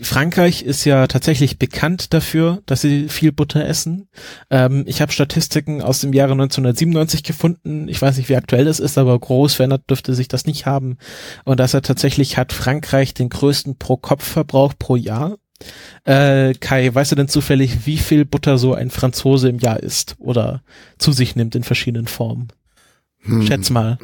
Frankreich 0.00 0.62
ist 0.62 0.86
ja 0.86 1.06
tatsächlich 1.06 1.58
bekannt 1.58 2.14
dafür, 2.14 2.62
dass 2.64 2.80
sie 2.80 3.08
viel 3.08 3.30
Butter 3.30 3.66
essen. 3.66 4.08
Ähm, 4.50 4.84
ich 4.86 5.02
habe 5.02 5.12
Statistiken 5.12 5.82
aus 5.82 6.00
dem 6.00 6.14
Jahre 6.14 6.32
1997 6.32 7.22
gefunden. 7.22 7.88
Ich 7.88 8.00
weiß 8.00 8.16
nicht, 8.16 8.30
wie 8.30 8.36
aktuell 8.36 8.64
das 8.64 8.80
ist, 8.80 8.96
aber 8.96 9.18
groß 9.18 9.54
verändert 9.54 9.90
dürfte 9.90 10.14
sich 10.14 10.28
das 10.28 10.46
nicht 10.46 10.64
haben. 10.64 10.96
Und 11.44 11.60
dass 11.60 11.74
er 11.74 11.82
tatsächlich 11.82 12.38
hat 12.38 12.54
Frankreich 12.54 13.12
den 13.12 13.28
größten 13.28 13.76
Pro-Kopf-Verbrauch 13.76 14.72
pro 14.78 14.96
Jahr. 14.96 15.36
Äh, 16.04 16.54
Kai, 16.54 16.92
weißt 16.92 17.12
du 17.12 17.16
denn 17.16 17.28
zufällig, 17.28 17.86
wie 17.86 17.98
viel 17.98 18.24
Butter 18.24 18.56
so 18.56 18.72
ein 18.74 18.90
Franzose 18.90 19.50
im 19.50 19.58
Jahr 19.58 19.80
isst 19.80 20.16
oder 20.18 20.62
zu 20.98 21.12
sich 21.12 21.36
nimmt 21.36 21.54
in 21.54 21.64
verschiedenen 21.64 22.06
Formen? 22.06 22.48
Hm. 23.20 23.46
Schätz 23.46 23.68
mal. 23.68 23.98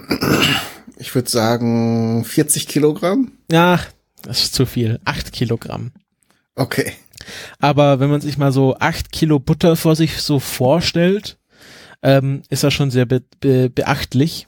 Ich 0.99 1.15
würde 1.15 1.31
sagen 1.31 2.25
40 2.25 2.69
Kilogramm. 2.69 3.33
Ja, 3.51 3.81
das 4.23 4.43
ist 4.45 4.55
zu 4.55 4.67
viel. 4.67 5.01
Acht 5.05 5.33
Kilogramm. 5.33 5.93
Okay. 6.55 6.93
Aber 7.61 8.01
wenn 8.01 8.11
man 8.11 8.21
sich 8.21 8.37
mal 8.37 8.53
so 8.53 8.77
acht 8.79 9.13
Kilo 9.13 9.39
Butter 9.39 9.77
vor 9.77 9.95
sich 9.95 10.23
so 10.23 10.41
vorstellt, 10.41 11.39
ähm, 12.03 12.43
ist 12.49 12.65
das 12.65 12.75
schon 12.75 12.91
sehr 12.91 13.07
be 13.07 13.23
be 13.41 13.71
beachtlich. 13.71 14.48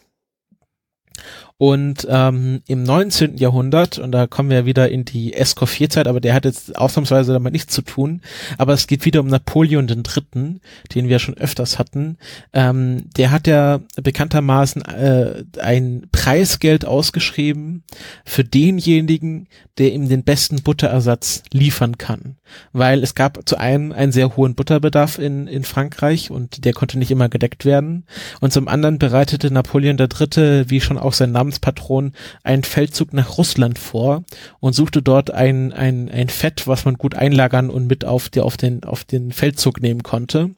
Und 1.60 2.06
ähm, 2.08 2.62
im 2.68 2.84
19. 2.84 3.36
Jahrhundert, 3.36 3.98
und 3.98 4.12
da 4.12 4.26
kommen 4.26 4.48
wir 4.48 4.64
wieder 4.64 4.88
in 4.88 5.04
die 5.04 5.34
Escoffier-Zeit, 5.34 6.08
aber 6.08 6.18
der 6.18 6.32
hat 6.32 6.46
jetzt 6.46 6.74
ausnahmsweise 6.74 7.34
damit 7.34 7.52
nichts 7.52 7.74
zu 7.74 7.82
tun, 7.82 8.22
aber 8.56 8.72
es 8.72 8.86
geht 8.86 9.04
wieder 9.04 9.20
um 9.20 9.26
Napoleon 9.26 9.86
Dritten, 9.86 10.62
den 10.94 11.10
wir 11.10 11.18
schon 11.18 11.36
öfters 11.36 11.78
hatten. 11.78 12.16
Ähm, 12.54 13.10
der 13.14 13.30
hat 13.30 13.46
ja 13.46 13.80
bekanntermaßen 14.02 14.86
äh, 14.86 15.44
ein 15.60 16.06
Preisgeld 16.12 16.86
ausgeschrieben 16.86 17.84
für 18.24 18.42
denjenigen, 18.42 19.46
der 19.76 19.92
ihm 19.92 20.08
den 20.08 20.24
besten 20.24 20.62
Butterersatz 20.62 21.42
liefern 21.52 21.98
kann. 21.98 22.36
Weil 22.72 23.02
es 23.02 23.14
gab 23.14 23.46
zu 23.46 23.58
einem 23.58 23.92
einen 23.92 24.12
sehr 24.12 24.36
hohen 24.36 24.54
Butterbedarf 24.54 25.18
in, 25.18 25.46
in 25.46 25.64
Frankreich 25.64 26.30
und 26.30 26.64
der 26.64 26.72
konnte 26.72 26.98
nicht 26.98 27.10
immer 27.10 27.28
gedeckt 27.28 27.64
werden. 27.64 28.04
Und 28.40 28.52
zum 28.52 28.66
anderen 28.66 28.98
bereitete 28.98 29.52
Napoleon 29.52 29.96
Dritte, 29.96 30.64
wie 30.68 30.80
schon 30.80 30.96
auch 30.96 31.12
sein 31.12 31.32
Name 31.32 31.50
Namenspatron 31.50 32.12
einen 32.44 32.62
Feldzug 32.62 33.12
nach 33.12 33.36
Russland 33.36 33.78
vor 33.78 34.24
und 34.60 34.74
suchte 34.74 35.02
dort 35.02 35.30
ein, 35.32 35.72
ein, 35.72 36.08
ein 36.08 36.28
Fett, 36.28 36.66
was 36.66 36.84
man 36.84 36.94
gut 36.94 37.14
einlagern 37.14 37.70
und 37.70 37.86
mit 37.86 38.04
auf, 38.04 38.28
die, 38.28 38.40
auf, 38.40 38.56
den, 38.56 38.84
auf 38.84 39.04
den 39.04 39.32
Feldzug 39.32 39.80
nehmen 39.80 40.02
konnte. 40.02 40.50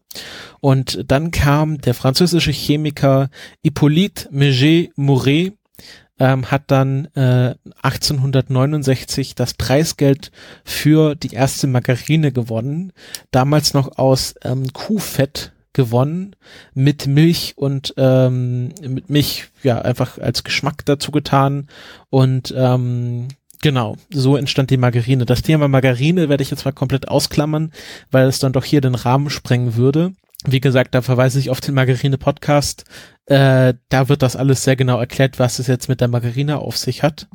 Und 0.60 1.04
dann 1.10 1.30
kam 1.30 1.78
der 1.78 1.94
französische 1.94 2.52
Chemiker 2.52 3.30
Hippolyte 3.62 4.28
Meget 4.30 4.90
Mouret, 4.96 5.54
ähm, 6.22 6.52
hat 6.52 6.62
dann 6.68 7.06
äh, 7.16 7.56
1869 7.82 9.34
das 9.34 9.54
Preisgeld 9.54 10.30
für 10.64 11.16
die 11.16 11.34
erste 11.34 11.66
Margarine 11.66 12.30
gewonnen, 12.30 12.92
damals 13.32 13.74
noch 13.74 13.98
aus 13.98 14.36
ähm, 14.44 14.72
Kuhfett 14.72 15.50
gewonnen 15.72 16.36
mit 16.74 17.08
Milch 17.08 17.54
und 17.56 17.94
ähm, 17.96 18.72
mit 18.86 19.10
Milch 19.10 19.48
ja 19.64 19.82
einfach 19.82 20.18
als 20.18 20.44
Geschmack 20.44 20.84
dazu 20.84 21.10
getan 21.10 21.66
und 22.08 22.54
ähm, 22.56 23.28
Genau, 23.64 23.96
so 24.10 24.36
entstand 24.36 24.70
die 24.70 24.76
Margarine. 24.76 25.24
Das 25.24 25.42
Thema 25.42 25.68
Margarine 25.68 26.28
werde 26.28 26.42
ich 26.42 26.50
jetzt 26.50 26.64
mal 26.64 26.72
komplett 26.72 27.06
ausklammern, 27.06 27.70
weil 28.10 28.26
es 28.26 28.40
dann 28.40 28.52
doch 28.52 28.64
hier 28.64 28.80
den 28.80 28.96
Rahmen 28.96 29.30
sprengen 29.30 29.76
würde. 29.76 30.14
Wie 30.44 30.60
gesagt, 30.60 30.94
da 30.94 31.02
verweise 31.02 31.38
ich 31.38 31.50
auf 31.50 31.60
den 31.60 31.74
Margarine-Podcast. 31.74 32.84
Äh, 33.26 33.74
da 33.88 34.08
wird 34.08 34.22
das 34.22 34.34
alles 34.34 34.64
sehr 34.64 34.74
genau 34.74 34.98
erklärt, 34.98 35.38
was 35.38 35.58
es 35.58 35.68
jetzt 35.68 35.88
mit 35.88 36.00
der 36.00 36.08
Margarine 36.08 36.58
auf 36.58 36.76
sich 36.76 37.02
hat. 37.02 37.28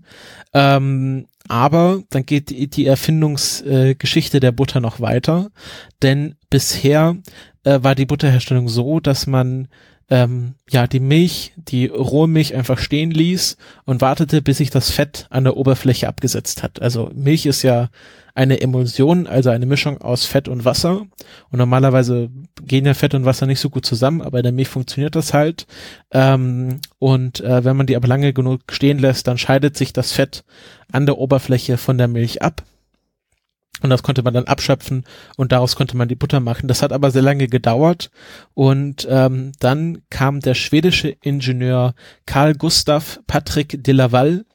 Ähm, 0.54 1.28
aber 1.48 2.04
dann 2.10 2.26
geht 2.26 2.50
die, 2.50 2.70
die 2.70 2.86
Erfindungsgeschichte 2.86 4.38
äh, 4.38 4.40
der 4.42 4.52
Butter 4.52 4.82
noch 4.82 5.00
weiter, 5.00 5.50
denn 6.02 6.36
bisher 6.50 7.16
äh, 7.64 7.80
war 7.82 7.96
die 7.96 8.06
Butterherstellung 8.06 8.68
so, 8.68 9.00
dass 9.00 9.28
man 9.28 9.70
ähm, 10.10 10.56
ja 10.70 10.88
die 10.88 11.00
Milch, 11.00 11.54
die 11.56 11.86
rohe 11.88 12.28
Milch 12.28 12.56
einfach 12.56 12.80
stehen 12.80 13.12
ließ 13.12 13.58
und 13.86 14.02
wartete, 14.02 14.42
bis 14.42 14.58
sich 14.58 14.70
das 14.70 14.92
Fett 14.92 15.28
an 15.30 15.46
der 15.46 15.58
Oberfläche 15.58 16.08
abgesetzt 16.08 16.64
hat. 16.64 16.82
Also 16.82 17.12
Milch 17.14 17.46
ist 17.46 17.62
ja 17.62 17.90
eine 18.38 18.62
Emulsion, 18.62 19.26
also 19.26 19.50
eine 19.50 19.66
Mischung 19.66 20.00
aus 20.00 20.26
Fett 20.26 20.48
und 20.48 20.64
Wasser. 20.64 21.08
Und 21.50 21.58
normalerweise 21.58 22.30
gehen 22.62 22.86
ja 22.86 22.94
Fett 22.94 23.16
und 23.16 23.26
Wasser 23.26 23.48
nicht 23.48 23.60
so 23.60 23.72
gut 23.72 23.84
zusammen, 23.84 24.22
aber 24.22 24.38
in 24.38 24.44
der 24.44 24.52
Milch 24.52 24.68
funktioniert 24.68 25.16
das 25.16 25.34
halt. 25.34 25.66
Ähm, 26.12 26.80
und 27.00 27.42
äh, 27.42 27.66
wenn 27.66 27.76
man 27.76 27.88
die 27.88 27.96
aber 27.96 28.08
lange 28.08 28.34
genug 28.34 28.62
stehen 28.70 29.00
lässt, 29.00 29.28
dann 29.28 29.40
scheidet 29.40 29.76
sich 29.76 29.92
das 29.92 30.12
Fett 30.12 30.44
an 30.92 31.08
der 31.08 31.18
Oberfläche 31.18 31.78
von 31.78 31.98
der 31.98 32.08
Milch 32.08 32.44
ab. 32.44 32.62
Und 33.82 33.90
das 33.90 34.04
konnte 34.04 34.22
man 34.22 34.34
dann 34.36 34.46
abschöpfen 34.46 35.04
und 35.36 35.52
daraus 35.52 35.76
konnte 35.76 35.98
man 35.98 36.08
die 36.08 36.16
Butter 36.16 36.40
machen. 36.40 36.68
Das 36.68 36.84
hat 36.84 36.94
aber 36.94 37.10
sehr 37.10 37.22
lange 37.24 37.48
gedauert. 37.48 38.12
Und 38.54 39.08
ähm, 39.10 39.52
dann 39.60 40.04
kam 40.12 40.42
der 40.42 40.54
schwedische 40.54 41.10
Ingenieur 41.10 41.96
Carl 42.28 42.54
Gustav 42.54 43.20
Patrick 43.26 43.84
de 43.84 43.94
Laval 43.94 44.46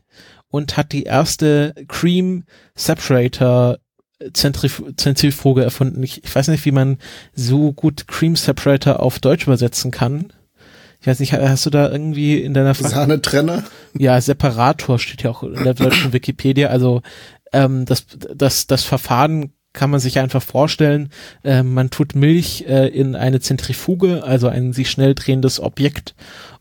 und 0.53 0.77
hat 0.77 0.93
die 0.93 1.05
erste 1.05 1.75
Cream 1.89 2.45
Separator 2.77 3.79
Zentrif 4.35 4.85
Zentrifuge 4.97 5.65
erfunden. 5.65 6.01
Ich, 6.05 6.23
ich 6.23 6.33
weiß 6.33 6.47
nicht, 6.49 6.65
wie 6.65 6.71
man 6.71 6.99
so 7.35 7.73
gut 7.73 8.07
Cream 8.07 8.37
Separator 8.37 9.01
auf 9.01 9.19
Deutsch 9.19 9.47
übersetzen 9.49 9.91
kann. 9.91 10.33
Ich 11.01 11.09
weiß 11.09 11.19
nicht, 11.19 11.33
hast 11.33 11.67
du 11.67 11.71
da 11.71 11.91
irgendwie 11.91 12.41
in 12.41 12.55
deiner 12.55 12.77
Fach 12.77 12.91
Sahnetrenner? 12.91 13.65
Ja, 13.99 14.21
Separator 14.21 15.01
steht 15.01 15.23
ja 15.25 15.31
auch 15.31 15.43
in 15.43 15.65
der 15.65 15.75
deutschen 15.75 16.13
Wikipedia. 16.13 16.69
Also 16.69 17.03
ähm, 17.53 17.87
das, 17.87 18.07
das, 18.33 18.69
das 18.69 18.85
Verfahren 18.85 19.53
kann 19.73 19.91
man 19.91 20.01
sich 20.01 20.19
einfach 20.19 20.43
vorstellen, 20.43 21.11
äh, 21.45 21.63
man 21.63 21.91
tut 21.91 22.15
Milch 22.15 22.65
äh, 22.69 22.89
in 22.89 23.15
eine 23.15 23.41
Zentrifuge, 23.41 24.23
also 24.25 24.49
ein 24.49 24.73
sich 24.73 24.91
schnell 24.91 25.15
drehendes 25.15 25.61
Objekt 25.61 26.15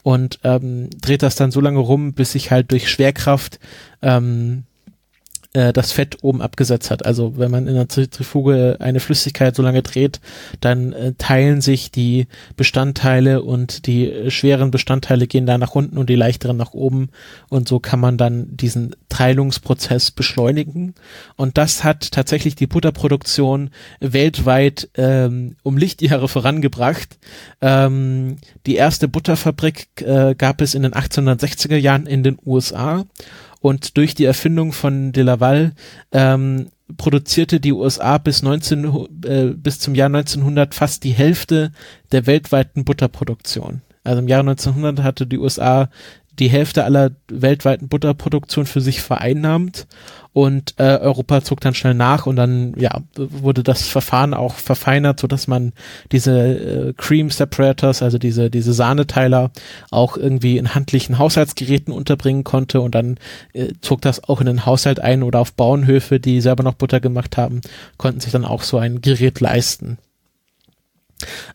und 0.03 0.39
ähm, 0.43 0.89
dreht 1.01 1.23
das 1.23 1.35
dann 1.35 1.51
so 1.51 1.59
lange 1.59 1.79
rum, 1.79 2.13
bis 2.13 2.31
sich 2.31 2.51
halt 2.51 2.71
durch 2.71 2.89
Schwerkraft 2.89 3.59
ähm, 4.01 4.63
äh, 5.53 5.73
das 5.73 5.91
Fett 5.91 6.17
oben 6.21 6.41
abgesetzt 6.41 6.91
hat. 6.91 7.05
Also 7.05 7.37
wenn 7.37 7.51
man 7.51 7.67
in 7.67 7.75
der 7.75 7.89
Zentrifuge 7.89 8.77
eine 8.79 8.99
Flüssigkeit 8.99 9.55
so 9.55 9.61
lange 9.61 9.81
dreht, 9.81 10.21
dann 10.61 10.93
äh, 10.93 11.13
teilen 11.17 11.61
sich 11.61 11.91
die 11.91 12.27
Bestandteile 12.55 13.41
und 13.41 13.85
die 13.85 14.09
äh, 14.09 14.31
schweren 14.31 14.71
Bestandteile 14.71 15.27
gehen 15.27 15.45
da 15.45 15.57
nach 15.57 15.75
unten 15.75 15.97
und 15.97 16.09
die 16.09 16.15
leichteren 16.15 16.57
nach 16.57 16.73
oben 16.73 17.09
und 17.49 17.67
so 17.67 17.79
kann 17.79 17.99
man 17.99 18.17
dann 18.17 18.55
diesen 18.55 18.95
Teilungsprozess 19.09 20.11
beschleunigen 20.11 20.95
und 21.35 21.57
das 21.57 21.83
hat 21.83 22.11
tatsächlich 22.11 22.55
die 22.55 22.67
Butterproduktion 22.67 23.71
weltweit 23.99 24.89
ähm, 24.95 25.55
um 25.63 25.77
Lichtjahre 25.77 26.27
vorangebracht. 26.27 27.17
Ähm, 27.59 28.37
die 28.65 28.75
erste 28.75 29.07
Butterfabrik 29.07 29.87
äh, 30.01 30.35
gab 30.35 30.61
es 30.61 30.75
in 30.75 30.83
den 30.83 30.93
1860er 30.93 31.75
Jahren 31.77 32.05
in 32.05 32.23
den 32.23 32.37
USA 32.45 33.05
und 33.61 33.95
durch 33.95 34.15
die 34.15 34.25
Erfindung 34.25 34.73
von 34.73 35.13
de 35.13 35.23
Laval 35.23 35.73
ähm, 36.11 36.67
produzierte 36.97 37.59
die 37.59 37.71
USA 37.71 38.17
bis 38.17 38.41
19 38.41 39.07
äh, 39.25 39.45
bis 39.55 39.79
zum 39.79 39.95
Jahr 39.95 40.07
1900 40.07 40.75
fast 40.75 41.03
die 41.03 41.11
Hälfte 41.11 41.71
der 42.11 42.25
weltweiten 42.25 42.83
Butterproduktion. 42.83 43.81
Also 44.03 44.19
im 44.19 44.27
Jahr 44.27 44.41
1900 44.41 45.03
hatte 45.05 45.27
die 45.27 45.37
USA 45.37 45.89
die 46.39 46.49
Hälfte 46.49 46.83
aller 46.83 47.11
weltweiten 47.27 47.87
Butterproduktion 47.87 48.65
für 48.65 48.81
sich 48.81 49.01
vereinnahmt 49.01 49.87
und 50.33 50.75
äh, 50.77 50.97
Europa 50.97 51.43
zog 51.43 51.59
dann 51.59 51.73
schnell 51.73 51.93
nach 51.93 52.25
und 52.25 52.37
dann 52.37 52.73
ja 52.77 53.01
wurde 53.15 53.63
das 53.63 53.87
Verfahren 53.87 54.33
auch 54.33 54.55
verfeinert, 54.55 55.19
so 55.19 55.27
dass 55.27 55.47
man 55.47 55.73
diese 56.11 56.31
äh, 56.31 56.93
Cream 56.95 57.29
Separators, 57.29 58.01
also 58.01 58.17
diese 58.17 58.49
diese 58.49 58.73
Sahneteiler 58.73 59.51
auch 59.89 60.15
irgendwie 60.15 60.57
in 60.57 60.73
handlichen 60.73 61.17
Haushaltsgeräten 61.17 61.93
unterbringen 61.93 62.43
konnte 62.43 62.79
und 62.81 62.95
dann 62.95 63.17
äh, 63.53 63.73
zog 63.81 64.01
das 64.01 64.23
auch 64.23 64.39
in 64.39 64.47
den 64.47 64.65
Haushalt 64.65 64.99
ein 64.99 65.23
oder 65.23 65.39
auf 65.39 65.53
Bauernhöfe, 65.53 66.19
die 66.19 66.39
selber 66.39 66.63
noch 66.63 66.75
Butter 66.75 67.01
gemacht 67.01 67.37
haben, 67.37 67.61
konnten 67.97 68.21
sich 68.21 68.31
dann 68.31 68.45
auch 68.45 68.63
so 68.63 68.77
ein 68.77 69.01
Gerät 69.01 69.39
leisten. 69.41 69.97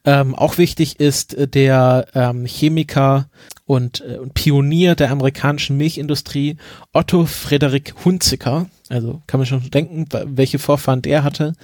Ähm, 0.05 0.35
auch 0.35 0.59
wichtig 0.59 1.01
ist 1.01 1.35
äh, 1.35 1.49
der 1.49 2.07
ähm, 2.15 2.47
Chemiker 2.47 3.29
und, 3.65 4.01
äh, 4.01 4.19
Pionier 4.35 4.95
der 4.95 5.11
amerikanischen 5.11 5.77
Milchindustrie 5.77 6.57
Otto 6.93 7.27
Frederik 7.27 7.95
Hunziker. 8.05 8.67
Also 8.89 9.23
kann 9.27 9.41
man 9.41 9.47
schon 9.47 9.71
denken, 9.71 10.07
welche 10.27 10.59
Vorfahren 10.59 11.03
der 11.03 11.25
hatte. 11.25 11.55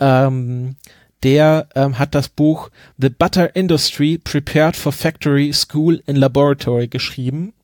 Ähm, 0.00 0.76
der 1.22 1.68
ähm, 1.74 1.98
hat 1.98 2.14
das 2.14 2.28
Buch 2.28 2.70
The 2.98 3.08
Butter 3.08 3.56
Industry 3.56 4.18
Prepared 4.18 4.76
for 4.76 4.92
Factory, 4.92 5.52
School 5.52 6.02
and 6.06 6.18
Laboratory 6.18 6.86
geschrieben 6.86 7.54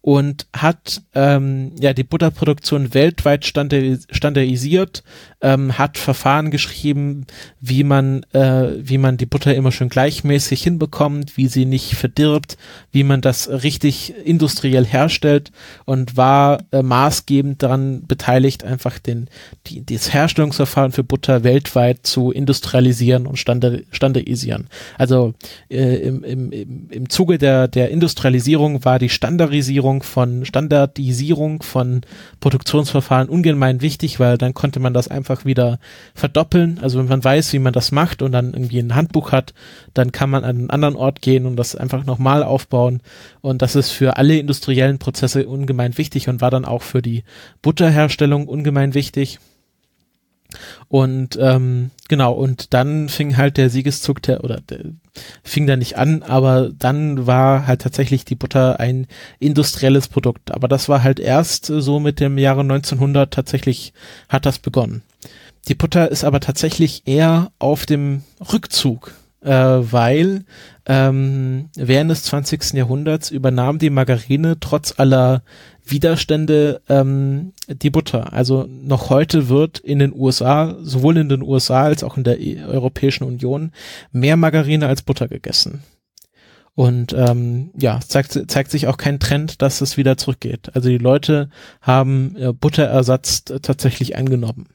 und 0.00 0.46
hat 0.54 1.02
ähm, 1.14 1.72
ja 1.80 1.94
die 1.94 2.04
Butterproduktion 2.04 2.92
weltweit 2.92 3.46
standardisiert, 3.46 5.02
ähm, 5.44 5.76
hat 5.76 5.98
Verfahren 5.98 6.50
geschrieben, 6.50 7.26
wie 7.60 7.84
man 7.84 8.22
äh, 8.32 8.70
wie 8.78 8.96
man 8.96 9.18
die 9.18 9.26
Butter 9.26 9.54
immer 9.54 9.72
schön 9.72 9.90
gleichmäßig 9.90 10.62
hinbekommt, 10.62 11.36
wie 11.36 11.48
sie 11.48 11.66
nicht 11.66 11.94
verdirbt, 11.96 12.56
wie 12.92 13.04
man 13.04 13.20
das 13.20 13.48
richtig 13.50 14.14
industriell 14.24 14.86
herstellt 14.86 15.52
und 15.84 16.16
war 16.16 16.62
äh, 16.72 16.82
maßgebend 16.82 17.62
daran 17.62 18.06
beteiligt, 18.06 18.64
einfach 18.64 18.98
den 18.98 19.28
die, 19.66 19.84
das 19.84 20.14
Herstellungsverfahren 20.14 20.92
für 20.92 21.04
Butter 21.04 21.44
weltweit 21.44 22.06
zu 22.06 22.30
industrialisieren 22.32 23.26
und 23.26 23.36
standard, 23.36 23.82
standardisieren. 23.90 24.68
Also 24.96 25.34
äh, 25.68 25.96
im, 25.96 26.24
im, 26.24 26.88
im 26.90 27.10
Zuge 27.10 27.36
der 27.36 27.68
der 27.68 27.90
Industrialisierung 27.90 28.82
war 28.86 28.98
die 28.98 29.10
Standardisierung 29.10 30.02
von 30.02 30.46
Standardisierung 30.46 31.62
von 31.62 32.00
Produktionsverfahren 32.40 33.28
ungemein 33.28 33.82
wichtig, 33.82 34.20
weil 34.20 34.38
dann 34.38 34.54
konnte 34.54 34.80
man 34.80 34.94
das 34.94 35.08
einfach 35.08 35.33
wieder 35.44 35.78
verdoppeln. 36.14 36.78
Also 36.82 36.98
wenn 36.98 37.08
man 37.08 37.24
weiß, 37.24 37.52
wie 37.52 37.58
man 37.58 37.72
das 37.72 37.92
macht 37.92 38.22
und 38.22 38.32
dann 38.32 38.52
irgendwie 38.52 38.78
ein 38.78 38.94
Handbuch 38.94 39.32
hat, 39.32 39.54
dann 39.92 40.12
kann 40.12 40.30
man 40.30 40.44
an 40.44 40.56
einen 40.56 40.70
anderen 40.70 40.96
Ort 40.96 41.20
gehen 41.22 41.46
und 41.46 41.56
das 41.56 41.74
einfach 41.74 42.04
nochmal 42.04 42.42
aufbauen. 42.42 43.00
Und 43.40 43.62
das 43.62 43.76
ist 43.76 43.90
für 43.90 44.16
alle 44.16 44.38
industriellen 44.38 44.98
Prozesse 44.98 45.46
ungemein 45.46 45.98
wichtig 45.98 46.28
und 46.28 46.40
war 46.40 46.50
dann 46.50 46.64
auch 46.64 46.82
für 46.82 47.02
die 47.02 47.24
Butterherstellung 47.62 48.46
ungemein 48.46 48.94
wichtig. 48.94 49.38
Und 50.88 51.38
ähm, 51.40 51.90
genau, 52.08 52.32
und 52.32 52.74
dann 52.74 53.08
fing 53.08 53.36
halt 53.36 53.56
der 53.56 53.70
Siegeszug 53.70 54.22
der, 54.22 54.44
oder 54.44 54.60
der, 54.60 54.80
fing 55.42 55.66
da 55.66 55.76
nicht 55.76 55.96
an, 55.96 56.22
aber 56.22 56.70
dann 56.76 57.26
war 57.26 57.66
halt 57.66 57.82
tatsächlich 57.82 58.24
die 58.24 58.34
Butter 58.34 58.80
ein 58.80 59.06
industrielles 59.38 60.08
Produkt. 60.08 60.52
Aber 60.52 60.68
das 60.68 60.88
war 60.88 61.02
halt 61.02 61.20
erst 61.20 61.66
so 61.66 62.00
mit 62.00 62.20
dem 62.20 62.38
Jahre 62.38 62.60
1900 62.60 63.32
tatsächlich 63.32 63.92
hat 64.28 64.46
das 64.46 64.58
begonnen. 64.58 65.02
Die 65.68 65.74
Butter 65.74 66.10
ist 66.10 66.24
aber 66.24 66.40
tatsächlich 66.40 67.02
eher 67.06 67.50
auf 67.58 67.86
dem 67.86 68.22
Rückzug, 68.52 69.12
äh, 69.40 69.50
weil 69.50 70.44
ähm, 70.86 71.70
während 71.74 72.10
des 72.10 72.24
20. 72.24 72.74
Jahrhunderts 72.74 73.30
übernahm 73.30 73.78
die 73.78 73.90
Margarine 73.90 74.58
trotz 74.60 74.98
aller 74.98 75.42
Widerstände 75.84 76.80
ähm, 76.88 77.52
die 77.68 77.90
Butter. 77.90 78.32
Also 78.32 78.66
noch 78.68 79.10
heute 79.10 79.48
wird 79.48 79.78
in 79.78 79.98
den 79.98 80.14
USA, 80.14 80.76
sowohl 80.82 81.18
in 81.18 81.28
den 81.28 81.42
USA 81.42 81.84
als 81.84 82.02
auch 82.02 82.16
in 82.16 82.24
der 82.24 82.40
e 82.40 82.62
Europäischen 82.64 83.24
Union, 83.24 83.72
mehr 84.12 84.36
Margarine 84.36 84.86
als 84.86 85.02
Butter 85.02 85.28
gegessen. 85.28 85.82
Und 86.74 87.12
ähm, 87.12 87.70
ja, 87.76 88.00
zeigt, 88.06 88.50
zeigt 88.50 88.70
sich 88.70 88.88
auch 88.88 88.96
kein 88.96 89.20
Trend, 89.20 89.62
dass 89.62 89.80
es 89.80 89.96
wieder 89.96 90.16
zurückgeht. 90.16 90.74
Also 90.74 90.88
die 90.88 90.98
Leute 90.98 91.48
haben 91.80 92.34
äh, 92.36 92.52
Butterersatz 92.52 93.44
tatsächlich 93.44 94.16
eingenommen. 94.16 94.66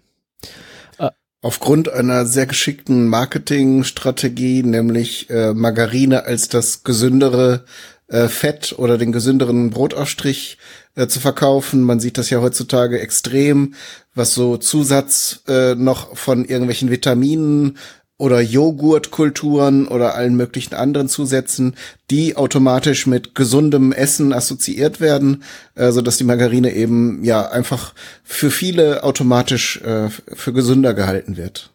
Aufgrund 1.42 1.88
einer 1.88 2.26
sehr 2.26 2.48
geschickten 2.48 3.08
Marketingstrategie, 3.08 4.62
nämlich 4.64 5.30
äh, 5.30 5.54
Margarine 5.54 6.26
als 6.26 6.50
das 6.50 6.84
gesündere 6.84 7.64
äh, 8.08 8.28
Fett 8.28 8.76
oder 8.78 8.98
den 8.98 9.14
gesünderen 9.14 9.70
Brotaufstrich 9.70 10.58
äh, 11.00 11.08
zu 11.08 11.20
verkaufen. 11.20 11.82
Man 11.82 12.00
sieht 12.00 12.18
das 12.18 12.30
ja 12.30 12.42
heutzutage 12.42 13.00
extrem, 13.00 13.74
was 14.14 14.34
so 14.34 14.58
Zusatz 14.58 15.44
äh, 15.48 15.76
noch 15.76 16.18
von 16.18 16.44
irgendwelchen 16.44 16.92
Vitaminen 16.92 17.78
oder 18.18 18.42
Joghurtkulturen 18.42 19.88
oder 19.88 20.16
allen 20.16 20.36
möglichen 20.36 20.76
anderen 20.76 21.08
Zusätzen, 21.08 21.76
die 22.12 22.36
automatisch 22.36 23.08
mit 23.08 23.34
gesundem 23.34 23.94
Essen 23.94 24.34
assoziiert 24.34 25.00
werden, 25.00 25.44
äh, 25.76 25.92
so 25.92 26.02
dass 26.02 26.18
die 26.18 26.26
Margarine 26.26 26.74
eben 26.74 27.24
ja 27.24 27.50
einfach 27.50 27.94
für 28.24 28.52
viele 28.52 29.04
automatisch 29.04 29.82
äh, 29.82 30.10
für 30.10 30.52
gesünder 30.52 30.94
gehalten 30.94 31.38
wird. 31.38 31.72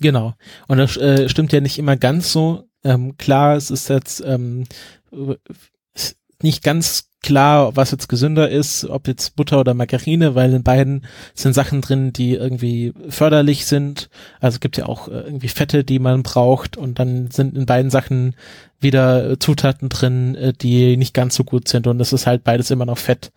Genau. 0.00 0.32
Und 0.66 0.78
das 0.78 0.96
äh, 0.96 1.28
stimmt 1.28 1.52
ja 1.52 1.60
nicht 1.60 1.78
immer 1.78 1.98
ganz 1.98 2.32
so. 2.32 2.68
Ähm, 2.84 3.18
klar, 3.18 3.54
es 3.56 3.70
ist 3.70 3.90
jetzt 3.90 4.22
ähm, 4.26 4.64
nicht 6.42 6.62
ganz 6.64 7.11
klar, 7.22 7.76
was 7.76 7.90
jetzt 7.92 8.08
gesünder 8.08 8.50
ist, 8.50 8.84
ob 8.84 9.06
jetzt 9.06 9.36
Butter 9.36 9.60
oder 9.60 9.74
Margarine, 9.74 10.34
weil 10.34 10.52
in 10.52 10.62
beiden 10.62 11.06
sind 11.34 11.54
Sachen 11.54 11.80
drin, 11.80 12.12
die 12.12 12.34
irgendwie 12.34 12.92
förderlich 13.08 13.66
sind. 13.66 14.10
Also 14.40 14.58
gibt 14.58 14.76
ja 14.76 14.86
auch 14.86 15.08
äh, 15.08 15.20
irgendwie 15.20 15.48
Fette, 15.48 15.84
die 15.84 15.98
man 15.98 16.22
braucht 16.22 16.76
und 16.76 16.98
dann 16.98 17.30
sind 17.30 17.56
in 17.56 17.66
beiden 17.66 17.90
Sachen 17.90 18.34
wieder 18.80 19.38
Zutaten 19.38 19.88
drin, 19.88 20.34
äh, 20.34 20.52
die 20.52 20.96
nicht 20.96 21.14
ganz 21.14 21.36
so 21.36 21.44
gut 21.44 21.68
sind 21.68 21.86
und 21.86 21.98
das 21.98 22.12
ist 22.12 22.26
halt 22.26 22.44
beides 22.44 22.70
immer 22.70 22.86
noch 22.86 22.98
Fett, 22.98 23.32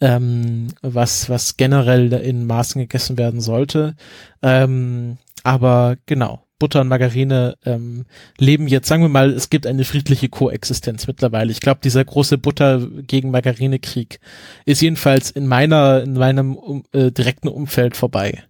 ähm, 0.00 0.68
was 0.82 1.30
was 1.30 1.56
generell 1.56 2.12
in 2.12 2.46
Maßen 2.46 2.80
gegessen 2.80 3.16
werden 3.18 3.40
sollte. 3.40 3.96
Ähm, 4.42 5.16
aber 5.42 5.96
genau, 6.06 6.42
Butter 6.60 6.82
und 6.82 6.88
Margarine 6.88 7.56
ähm, 7.64 8.04
leben 8.38 8.68
jetzt, 8.68 8.86
sagen 8.86 9.02
wir 9.02 9.08
mal, 9.08 9.30
es 9.30 9.50
gibt 9.50 9.66
eine 9.66 9.84
friedliche 9.84 10.28
Koexistenz 10.28 11.08
mittlerweile. 11.08 11.50
Ich 11.50 11.60
glaube, 11.60 11.80
dieser 11.82 12.04
große 12.04 12.38
Butter 12.38 12.86
gegen 13.08 13.32
Margarine-Krieg 13.32 14.20
ist 14.66 14.80
jedenfalls 14.80 15.32
in 15.32 15.48
meiner, 15.48 16.02
in 16.04 16.12
meinem 16.12 16.54
um, 16.54 16.84
äh, 16.92 17.10
direkten 17.10 17.48
Umfeld 17.48 17.96
vorbei. 17.96 18.44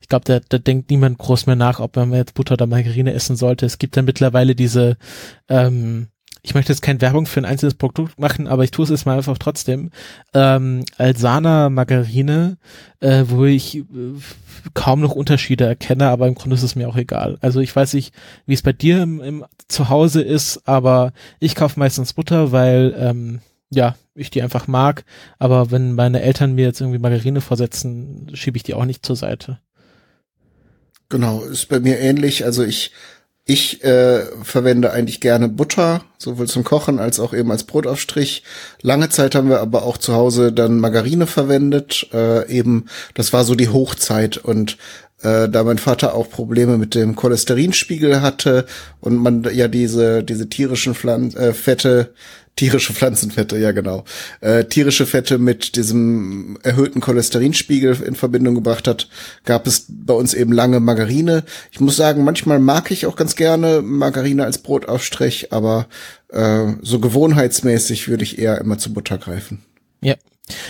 Ich 0.00 0.08
glaube, 0.08 0.24
da, 0.24 0.40
da 0.48 0.58
denkt 0.58 0.90
niemand 0.90 1.18
groß 1.18 1.46
mehr 1.46 1.56
nach, 1.56 1.80
ob 1.80 1.96
man 1.96 2.12
jetzt 2.12 2.34
Butter 2.34 2.54
oder 2.54 2.66
Margarine 2.66 3.12
essen 3.12 3.36
sollte. 3.36 3.66
Es 3.66 3.78
gibt 3.78 3.96
ja 3.96 4.02
mittlerweile 4.02 4.54
diese 4.54 4.96
ähm, 5.48 6.08
ich 6.42 6.54
möchte 6.54 6.72
jetzt 6.72 6.82
keine 6.82 7.00
Werbung 7.00 7.26
für 7.26 7.40
ein 7.40 7.44
einzelnes 7.44 7.74
Produkt 7.74 8.18
machen, 8.18 8.46
aber 8.46 8.64
ich 8.64 8.70
tue 8.70 8.84
es 8.84 8.90
jetzt 8.90 9.06
mal 9.06 9.16
einfach 9.16 9.38
trotzdem. 9.38 9.90
Ähm, 10.32 10.84
Alsana 10.96 11.70
Margarine, 11.70 12.58
äh, 13.00 13.24
wo 13.26 13.44
ich 13.44 13.78
äh, 13.78 13.84
kaum 14.74 15.00
noch 15.00 15.12
Unterschiede 15.12 15.64
erkenne, 15.64 16.08
aber 16.08 16.28
im 16.28 16.34
Grunde 16.34 16.54
ist 16.54 16.62
es 16.62 16.76
mir 16.76 16.88
auch 16.88 16.96
egal. 16.96 17.38
Also 17.40 17.60
ich 17.60 17.74
weiß 17.74 17.94
nicht, 17.94 18.14
wie 18.46 18.54
es 18.54 18.62
bei 18.62 18.72
dir 18.72 19.02
im, 19.02 19.20
im 19.20 19.44
Zuhause 19.68 20.22
ist, 20.22 20.68
aber 20.68 21.12
ich 21.40 21.54
kaufe 21.54 21.78
meistens 21.78 22.12
Butter, 22.12 22.52
weil 22.52 22.94
ähm, 22.98 23.40
ja, 23.70 23.96
ich 24.14 24.30
die 24.30 24.42
einfach 24.42 24.66
mag. 24.66 25.04
Aber 25.38 25.70
wenn 25.70 25.92
meine 25.92 26.22
Eltern 26.22 26.54
mir 26.54 26.64
jetzt 26.64 26.80
irgendwie 26.80 26.98
Margarine 26.98 27.40
vorsetzen, 27.40 28.30
schiebe 28.34 28.56
ich 28.56 28.62
die 28.62 28.74
auch 28.74 28.84
nicht 28.84 29.04
zur 29.04 29.16
Seite. 29.16 29.58
Genau, 31.08 31.42
ist 31.42 31.68
bei 31.68 31.80
mir 31.80 31.98
ähnlich. 31.98 32.44
Also 32.44 32.64
ich 32.64 32.92
ich 33.48 33.84
äh, 33.84 34.24
verwende 34.42 34.90
eigentlich 34.92 35.20
gerne 35.20 35.48
Butter, 35.48 36.02
sowohl 36.18 36.48
zum 36.48 36.64
Kochen 36.64 36.98
als 36.98 37.20
auch 37.20 37.32
eben 37.32 37.52
als 37.52 37.62
Brotaufstrich. 37.62 38.42
Lange 38.82 39.08
Zeit 39.08 39.36
haben 39.36 39.48
wir 39.48 39.60
aber 39.60 39.84
auch 39.84 39.98
zu 39.98 40.14
Hause 40.14 40.52
dann 40.52 40.80
Margarine 40.80 41.28
verwendet. 41.28 42.08
Äh, 42.12 42.50
eben, 42.50 42.86
das 43.14 43.32
war 43.32 43.44
so 43.44 43.54
die 43.54 43.68
Hochzeit 43.68 44.36
und 44.36 44.78
äh, 45.22 45.48
da 45.48 45.62
mein 45.62 45.78
Vater 45.78 46.14
auch 46.14 46.28
Probleme 46.28 46.76
mit 46.76 46.96
dem 46.96 47.14
Cholesterinspiegel 47.14 48.20
hatte 48.20 48.66
und 49.00 49.16
man 49.16 49.44
ja 49.54 49.68
diese 49.68 50.24
diese 50.24 50.48
tierischen 50.48 50.96
Pflanzen, 50.96 51.38
äh, 51.38 51.52
Fette 51.52 52.14
Tierische 52.56 52.94
Pflanzenfette, 52.94 53.58
ja 53.58 53.72
genau. 53.72 54.04
Äh, 54.40 54.64
tierische 54.64 55.04
Fette 55.04 55.36
mit 55.36 55.76
diesem 55.76 56.58
erhöhten 56.62 57.02
Cholesterinspiegel 57.02 58.02
in 58.02 58.14
Verbindung 58.14 58.54
gebracht 58.54 58.88
hat, 58.88 59.10
gab 59.44 59.66
es 59.66 59.84
bei 59.90 60.14
uns 60.14 60.32
eben 60.32 60.52
lange 60.52 60.80
Margarine. 60.80 61.44
Ich 61.70 61.80
muss 61.80 61.96
sagen, 61.96 62.24
manchmal 62.24 62.58
mag 62.58 62.90
ich 62.90 63.04
auch 63.04 63.16
ganz 63.16 63.36
gerne 63.36 63.82
Margarine 63.82 64.42
als 64.44 64.56
Brotaufstrich, 64.56 65.52
aber 65.52 65.86
äh, 66.30 66.72
so 66.80 66.98
gewohnheitsmäßig 66.98 68.08
würde 68.08 68.24
ich 68.24 68.38
eher 68.38 68.58
immer 68.58 68.78
zu 68.78 68.90
Butter 68.94 69.18
greifen. 69.18 69.62
Ja. 70.00 70.14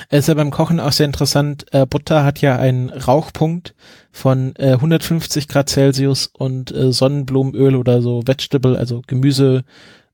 Es 0.08 0.20
ist 0.20 0.28
ja 0.28 0.34
beim 0.34 0.50
Kochen 0.50 0.80
auch 0.80 0.92
sehr 0.92 1.06
interessant. 1.06 1.66
Äh, 1.70 1.86
Butter 1.86 2.24
hat 2.24 2.40
ja 2.40 2.56
einen 2.56 2.88
Rauchpunkt 2.88 3.74
von 4.10 4.54
äh, 4.56 4.72
150 4.72 5.48
Grad 5.48 5.68
Celsius 5.68 6.30
und 6.32 6.74
äh, 6.74 6.92
Sonnenblumenöl 6.92 7.76
oder 7.76 8.02
so 8.02 8.22
Vegetable, 8.26 8.76
also 8.78 9.02
Gemüse, 9.06 9.64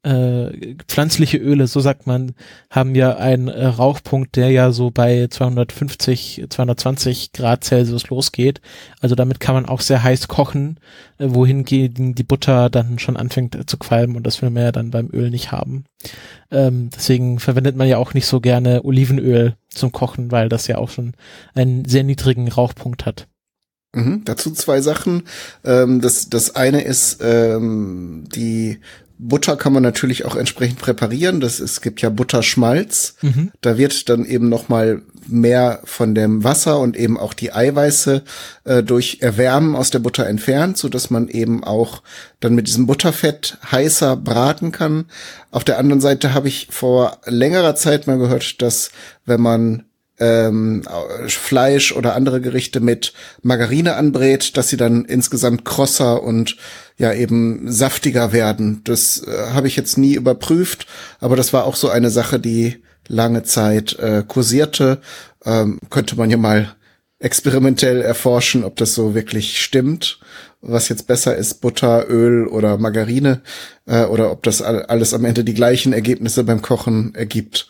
äh, 0.04 0.74
pflanzliche 0.88 1.38
Öle, 1.38 1.68
so 1.68 1.80
sagt 1.80 2.06
man, 2.06 2.34
haben 2.70 2.94
ja 2.94 3.16
einen 3.16 3.48
äh, 3.48 3.66
Rauchpunkt, 3.66 4.34
der 4.34 4.50
ja 4.50 4.72
so 4.72 4.90
bei 4.90 5.28
250, 5.28 6.46
220 6.48 7.32
Grad 7.32 7.62
Celsius 7.62 8.08
losgeht. 8.08 8.60
Also 9.00 9.14
damit 9.14 9.38
kann 9.38 9.54
man 9.54 9.66
auch 9.66 9.80
sehr 9.80 10.02
heiß 10.02 10.26
kochen, 10.26 10.78
äh, 11.18 11.26
wohingegen 11.28 12.14
die 12.16 12.24
Butter 12.24 12.68
dann 12.68 12.98
schon 12.98 13.16
anfängt 13.16 13.54
äh, 13.54 13.64
zu 13.64 13.76
qualmen 13.76 14.16
und 14.16 14.26
das 14.26 14.42
will 14.42 14.50
man 14.50 14.64
ja 14.64 14.72
dann 14.72 14.90
beim 14.90 15.08
Öl 15.12 15.30
nicht 15.30 15.52
haben. 15.52 15.84
Ähm, 16.50 16.90
deswegen 16.94 17.38
verwendet 17.38 17.76
man 17.76 17.86
ja 17.86 17.98
auch 17.98 18.12
nicht 18.12 18.26
so 18.26 18.40
gerne 18.40 18.84
Olivenöl 18.84 19.54
zum 19.68 19.92
Kochen, 19.92 20.32
weil 20.32 20.48
das 20.48 20.66
ja 20.66 20.78
auch 20.78 20.90
schon 20.90 21.12
einen 21.54 21.84
sehr 21.84 22.02
niedrigen 22.02 22.48
Rauchpunkt 22.48 23.06
hat. 23.06 23.28
Mhm, 23.94 24.22
dazu 24.24 24.50
zwei 24.52 24.80
Sachen. 24.80 25.24
Ähm, 25.64 26.00
das, 26.00 26.28
das 26.30 26.56
eine 26.56 26.82
ist 26.82 27.18
ähm, 27.22 28.24
die 28.34 28.80
Butter 29.24 29.56
kann 29.56 29.72
man 29.72 29.82
natürlich 29.82 30.24
auch 30.24 30.35
entsprechend 30.35 30.80
präparieren. 30.80 31.40
Das, 31.40 31.61
es 31.61 31.80
gibt 31.80 32.02
ja 32.02 32.11
Butterschmalz. 32.11 33.14
Mhm. 33.22 33.52
Da 33.61 33.78
wird 33.78 34.08
dann 34.08 34.24
eben 34.24 34.48
noch 34.48 34.68
mal 34.68 35.02
mehr 35.28 35.80
von 35.85 36.14
dem 36.14 36.42
Wasser 36.42 36.80
und 36.80 36.96
eben 36.96 37.18
auch 37.18 37.32
die 37.32 37.52
Eiweiße 37.52 38.22
äh, 38.64 38.82
durch 38.82 39.18
Erwärmen 39.20 39.76
aus 39.76 39.90
der 39.90 40.00
Butter 40.00 40.26
entfernt, 40.26 40.76
so 40.76 40.88
dass 40.88 41.11
man 41.11 41.28
eben 41.28 41.62
auch 41.62 42.02
dann 42.40 42.56
mit 42.56 42.66
diesem 42.66 42.87
Butterfett 42.87 43.58
heißer 43.70 44.16
braten 44.16 44.72
kann. 44.72 45.04
Auf 45.52 45.62
der 45.62 45.78
anderen 45.78 46.00
Seite 46.00 46.35
habe 46.35 46.48
ich 46.48 46.66
vor 46.70 47.18
längerer 47.26 47.76
Zeit 47.76 48.08
mal 48.08 48.18
gehört, 48.18 48.61
dass 48.61 48.90
wenn 49.24 49.40
man 49.40 49.85
ähm, 50.22 50.82
Fleisch 51.26 51.92
oder 51.92 52.14
andere 52.14 52.40
Gerichte 52.40 52.80
mit 52.80 53.12
Margarine 53.42 53.96
anbrät, 53.96 54.56
dass 54.56 54.68
sie 54.68 54.76
dann 54.76 55.04
insgesamt 55.04 55.64
krosser 55.64 56.22
und 56.22 56.56
ja 56.96 57.12
eben 57.12 57.70
saftiger 57.70 58.32
werden. 58.32 58.82
Das 58.85 59.26
äh, 59.26 59.52
habe 59.52 59.66
ich 59.66 59.74
jetzt 59.74 59.98
nie 59.98 60.14
überprüft, 60.14 60.87
aber 61.18 61.35
das 61.35 61.52
war 61.52 61.64
auch 61.64 61.74
so 61.74 61.88
eine 61.88 62.11
Sache, 62.11 62.38
die 62.38 62.82
lange 63.08 63.42
Zeit 63.42 63.98
äh, 63.98 64.22
kursierte. 64.26 65.00
Ähm, 65.44 65.80
könnte 65.90 66.14
man 66.14 66.30
ja 66.30 66.37
mal 66.37 66.76
experimentell 67.18 68.00
erforschen, 68.00 68.62
ob 68.62 68.76
das 68.76 68.94
so 68.94 69.14
wirklich 69.14 69.61
stimmt, 69.61 70.20
was 70.61 70.88
jetzt 70.88 71.08
besser 71.08 71.37
ist, 71.37 71.61
Butter, 71.61 72.08
Öl 72.08 72.46
oder 72.46 72.78
Margarine, 72.78 73.42
äh, 73.87 74.04
oder 74.04 74.30
ob 74.30 74.44
das 74.44 74.62
alles 74.62 75.14
am 75.14 75.24
Ende 75.24 75.42
die 75.42 75.54
gleichen 75.54 75.92
Ergebnisse 75.92 76.44
beim 76.44 76.62
Kochen 76.62 77.14
ergibt. 77.16 77.68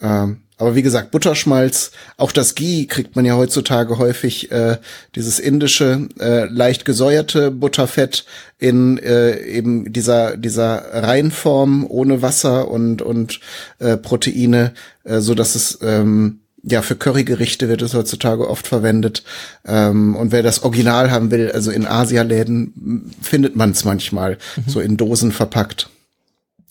Ähm, 0.00 0.42
aber 0.62 0.76
wie 0.76 0.82
gesagt, 0.82 1.10
Butterschmalz, 1.10 1.90
auch 2.16 2.30
das 2.30 2.54
Ghee 2.54 2.86
kriegt 2.86 3.16
man 3.16 3.24
ja 3.24 3.34
heutzutage 3.34 3.98
häufig, 3.98 4.52
äh, 4.52 4.78
dieses 5.16 5.40
indische, 5.40 6.08
äh, 6.20 6.44
leicht 6.44 6.84
gesäuerte 6.84 7.50
Butterfett 7.50 8.24
in 8.58 8.96
äh, 8.98 9.40
eben 9.40 9.92
dieser, 9.92 10.36
dieser 10.36 10.84
Reinform 10.92 11.84
ohne 11.84 12.22
Wasser 12.22 12.68
und, 12.68 13.02
und 13.02 13.40
äh, 13.80 13.96
Proteine, 13.96 14.72
äh, 15.02 15.18
so 15.18 15.34
dass 15.34 15.56
es 15.56 15.80
ähm, 15.82 16.42
ja, 16.62 16.80
für 16.82 16.94
Currygerichte 16.94 17.68
wird 17.68 17.82
es 17.82 17.92
heutzutage 17.92 18.48
oft 18.48 18.68
verwendet. 18.68 19.24
Ähm, 19.66 20.14
und 20.14 20.30
wer 20.30 20.44
das 20.44 20.62
Original 20.62 21.10
haben 21.10 21.32
will, 21.32 21.50
also 21.50 21.72
in 21.72 21.88
Asialäden 21.88 23.10
findet 23.20 23.56
man 23.56 23.72
es 23.72 23.84
manchmal, 23.84 24.38
mhm. 24.54 24.70
so 24.70 24.78
in 24.78 24.96
Dosen 24.96 25.32
verpackt. 25.32 25.90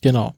Genau. 0.01 0.35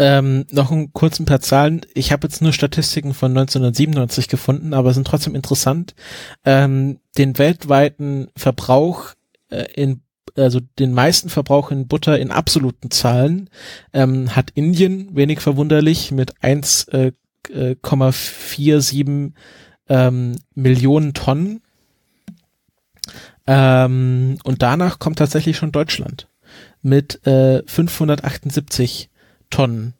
Ähm, 0.00 0.46
noch 0.52 0.70
ein 0.70 0.92
kurzen 0.92 1.26
paar 1.26 1.40
Zahlen. 1.40 1.80
Ich 1.92 2.12
habe 2.12 2.28
jetzt 2.28 2.40
nur 2.40 2.52
Statistiken 2.52 3.14
von 3.14 3.32
1997 3.32 4.28
gefunden, 4.28 4.72
aber 4.72 4.94
sind 4.94 5.08
trotzdem 5.08 5.34
interessant. 5.34 5.96
Ähm, 6.44 7.00
den 7.18 7.36
weltweiten 7.36 8.28
Verbrauch 8.36 9.14
äh, 9.50 9.64
in 9.74 10.02
also 10.36 10.60
den 10.78 10.94
meisten 10.94 11.30
Verbrauch 11.30 11.72
in 11.72 11.88
Butter 11.88 12.18
in 12.18 12.30
absoluten 12.30 12.92
Zahlen 12.92 13.50
ähm, 13.92 14.36
hat 14.36 14.50
Indien, 14.50 15.16
wenig 15.16 15.40
verwunderlich, 15.40 16.12
mit 16.12 16.36
1,47 16.36 19.08
äh, 19.08 19.32
ähm, 19.88 20.36
Millionen 20.54 21.14
Tonnen. 21.14 21.62
Ähm, 23.46 24.38
und 24.44 24.62
danach 24.62 24.98
kommt 24.98 25.18
tatsächlich 25.18 25.56
schon 25.56 25.72
Deutschland 25.72 26.28
mit 26.82 27.26
äh, 27.26 27.62
578 27.66 29.10
Tonnen 29.50 29.94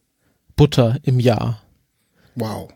Butter 0.56 0.96
im 1.02 1.20
Jahr. 1.20 1.62
Wow. 2.34 2.68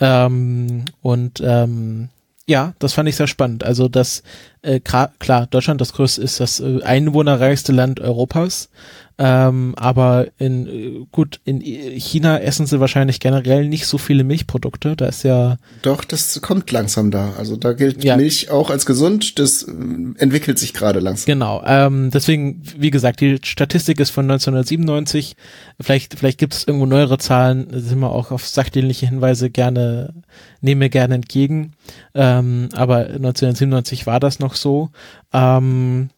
Ähm, 0.00 0.84
und 1.00 1.40
ähm, 1.44 2.08
ja, 2.46 2.72
das 2.78 2.94
fand 2.94 3.08
ich 3.08 3.16
sehr 3.16 3.26
spannend. 3.26 3.62
Also 3.62 3.88
das, 3.88 4.22
äh, 4.62 4.80
klar, 4.80 5.12
Deutschland 5.50 5.80
das 5.80 5.92
größte 5.92 6.22
ist 6.22 6.40
das 6.40 6.60
äh, 6.60 6.82
einwohnerreichste 6.82 7.72
Land 7.72 8.00
Europas. 8.00 8.70
Ähm, 9.20 9.74
aber 9.76 10.28
in 10.38 10.66
äh, 10.68 11.06
gut, 11.10 11.40
in 11.44 11.60
China 11.60 12.38
essen 12.38 12.66
sie 12.66 12.78
wahrscheinlich 12.78 13.18
generell 13.18 13.66
nicht 13.66 13.86
so 13.86 13.98
viele 13.98 14.22
Milchprodukte. 14.22 14.94
Da 14.94 15.06
ist 15.06 15.24
ja. 15.24 15.56
Doch, 15.82 16.04
das 16.04 16.40
kommt 16.40 16.70
langsam 16.70 17.10
da. 17.10 17.32
Also 17.36 17.56
da 17.56 17.72
gilt 17.72 18.04
ja. 18.04 18.16
Milch 18.16 18.50
auch 18.50 18.70
als 18.70 18.86
gesund. 18.86 19.40
Das 19.40 19.64
äh, 19.64 19.72
entwickelt 20.18 20.60
sich 20.60 20.72
gerade 20.72 21.00
langsam. 21.00 21.26
Genau. 21.26 21.64
Ähm, 21.66 22.10
deswegen, 22.12 22.62
wie 22.76 22.92
gesagt, 22.92 23.20
die 23.20 23.38
Statistik 23.42 23.98
ist 23.98 24.10
von 24.10 24.24
1997. 24.26 25.34
Vielleicht, 25.80 26.16
vielleicht 26.16 26.38
gibt 26.38 26.54
es 26.54 26.68
irgendwo 26.68 26.86
neuere 26.86 27.18
Zahlen. 27.18 27.66
Da 27.72 27.80
sind 27.80 27.98
wir 27.98 28.12
auch 28.12 28.30
auf 28.30 28.46
sachdienliche 28.46 29.06
Hinweise 29.06 29.50
gerne, 29.50 30.14
nehmen 30.60 30.80
wir 30.80 30.90
gerne 30.90 31.16
entgegen. 31.16 31.72
Ähm, 32.14 32.68
aber 32.72 32.98
1997 32.98 34.06
war 34.06 34.20
das 34.20 34.38
noch 34.38 34.54
so. 34.54 34.90
Ähm, 35.32 36.10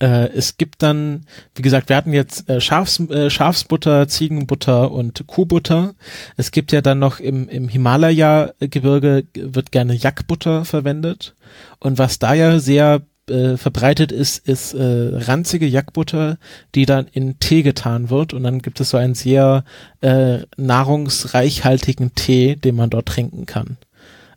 äh, 0.00 0.28
es 0.28 0.56
gibt 0.56 0.82
dann, 0.82 1.26
wie 1.54 1.62
gesagt, 1.62 1.88
wir 1.88 1.96
hatten 1.96 2.12
jetzt 2.12 2.48
äh, 2.48 2.60
Schafs, 2.60 3.00
äh, 3.00 3.30
Schafsbutter, 3.30 4.08
Ziegenbutter 4.08 4.90
und 4.90 5.26
Kuhbutter. 5.26 5.94
Es 6.36 6.50
gibt 6.50 6.72
ja 6.72 6.80
dann 6.80 6.98
noch 6.98 7.20
im, 7.20 7.48
im 7.48 7.68
Himalaya-Gebirge 7.68 9.24
wird 9.34 9.72
gerne 9.72 9.94
Jackbutter 9.94 10.64
verwendet. 10.64 11.34
Und 11.78 11.98
was 11.98 12.18
da 12.18 12.34
ja 12.34 12.58
sehr 12.58 13.02
äh, 13.28 13.56
verbreitet 13.56 14.12
ist, 14.12 14.46
ist 14.46 14.74
äh, 14.74 15.10
ranzige 15.14 15.66
Jackbutter, 15.66 16.38
die 16.74 16.86
dann 16.86 17.06
in 17.10 17.38
Tee 17.38 17.62
getan 17.62 18.10
wird 18.10 18.34
und 18.34 18.44
dann 18.44 18.60
gibt 18.60 18.80
es 18.80 18.90
so 18.90 18.96
einen 18.96 19.14
sehr 19.14 19.64
äh, 20.00 20.38
nahrungsreichhaltigen 20.56 22.14
Tee, 22.14 22.56
den 22.56 22.76
man 22.76 22.90
dort 22.90 23.06
trinken 23.06 23.46
kann. 23.46 23.78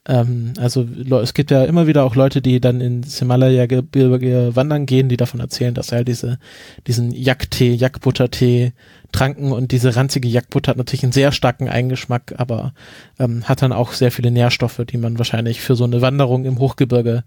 Ähm, 0.09 0.53
also 0.57 0.87
es 1.21 1.35
gibt 1.35 1.51
ja 1.51 1.63
immer 1.63 1.85
wieder 1.85 2.03
auch 2.03 2.15
Leute, 2.15 2.41
die 2.41 2.59
dann 2.59 2.81
ins 2.81 3.19
Himalaya-Gebirge 3.19 4.55
wandern 4.55 4.87
gehen, 4.87 5.07
die 5.07 5.17
davon 5.17 5.39
erzählen, 5.39 5.75
dass 5.75 5.87
sie 5.87 5.95
halt 5.95 6.07
diese, 6.07 6.39
diesen 6.87 7.11
Jacktee, 7.11 7.73
Jackbuttertee 7.75 8.73
tranken. 9.11 9.51
Und 9.51 9.71
diese 9.71 9.95
ranzige 9.95 10.27
Jackbutter 10.27 10.71
hat 10.71 10.77
natürlich 10.77 11.03
einen 11.03 11.11
sehr 11.11 11.31
starken 11.31 11.69
Eigengeschmack, 11.69 12.33
aber 12.37 12.73
ähm, 13.19 13.43
hat 13.47 13.61
dann 13.61 13.71
auch 13.71 13.93
sehr 13.93 14.11
viele 14.11 14.31
Nährstoffe, 14.31 14.81
die 14.89 14.97
man 14.97 15.19
wahrscheinlich 15.19 15.61
für 15.61 15.75
so 15.75 15.83
eine 15.83 16.01
Wanderung 16.01 16.45
im 16.45 16.57
Hochgebirge 16.57 17.23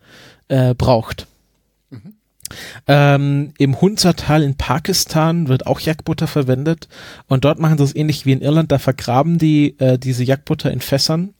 äh, 0.49 0.75
braucht. 0.75 1.29
Ähm, 2.87 3.55
Im 3.59 3.81
Hunzertal 3.81 4.43
in 4.43 4.57
Pakistan 4.57 5.49
wird 5.49 5.67
auch 5.67 5.81
Jackbutter 5.81 6.27
verwendet. 6.27 6.89
Und 7.29 7.45
dort 7.45 7.61
machen 7.61 7.79
sie 7.79 7.85
es 7.85 7.95
ähnlich 7.95 8.27
wie 8.27 8.33
in 8.33 8.43
Irland, 8.43 8.73
da 8.73 8.79
vergraben 8.79 9.39
die 9.39 9.79
äh, 9.79 9.99
diese 9.99 10.25
Jackbutter 10.25 10.71
in 10.71 10.81
Fässern 10.81 11.33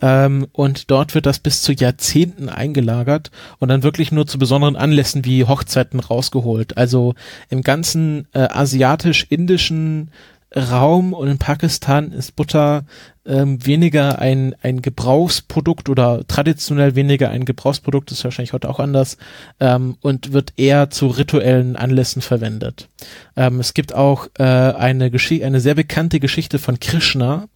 ähm, 0.00 0.46
und 0.52 0.90
dort 0.90 1.14
wird 1.14 1.26
das 1.26 1.38
bis 1.38 1.62
zu 1.62 1.72
Jahrzehnten 1.72 2.48
eingelagert 2.48 3.30
und 3.58 3.68
dann 3.68 3.82
wirklich 3.82 4.12
nur 4.12 4.26
zu 4.26 4.38
besonderen 4.38 4.76
Anlässen 4.76 5.24
wie 5.24 5.44
Hochzeiten 5.44 6.00
rausgeholt. 6.00 6.76
Also 6.76 7.14
im 7.50 7.62
ganzen 7.62 8.28
äh, 8.32 8.40
asiatisch-indischen 8.40 10.10
Raum 10.54 11.12
und 11.12 11.28
in 11.28 11.38
Pakistan 11.38 12.12
ist 12.12 12.36
Butter 12.36 12.84
ähm, 13.26 13.64
weniger 13.64 14.18
ein, 14.18 14.54
ein 14.62 14.82
Gebrauchsprodukt 14.82 15.88
oder 15.88 16.26
traditionell 16.26 16.94
weniger 16.94 17.30
ein 17.30 17.44
Gebrauchsprodukt, 17.44 18.10
ist 18.10 18.24
wahrscheinlich 18.24 18.52
heute 18.52 18.68
auch 18.68 18.80
anders, 18.80 19.18
ähm, 19.60 19.96
und 20.00 20.32
wird 20.32 20.52
eher 20.56 20.90
zu 20.90 21.08
rituellen 21.08 21.76
Anlässen 21.76 22.22
verwendet. 22.22 22.88
Ähm, 23.36 23.60
es 23.60 23.74
gibt 23.74 23.94
auch 23.94 24.28
äh, 24.38 24.42
eine, 24.42 25.10
eine 25.10 25.60
sehr 25.60 25.74
bekannte 25.74 26.20
Geschichte 26.20 26.58
von 26.58 26.80
Krishna, 26.80 27.48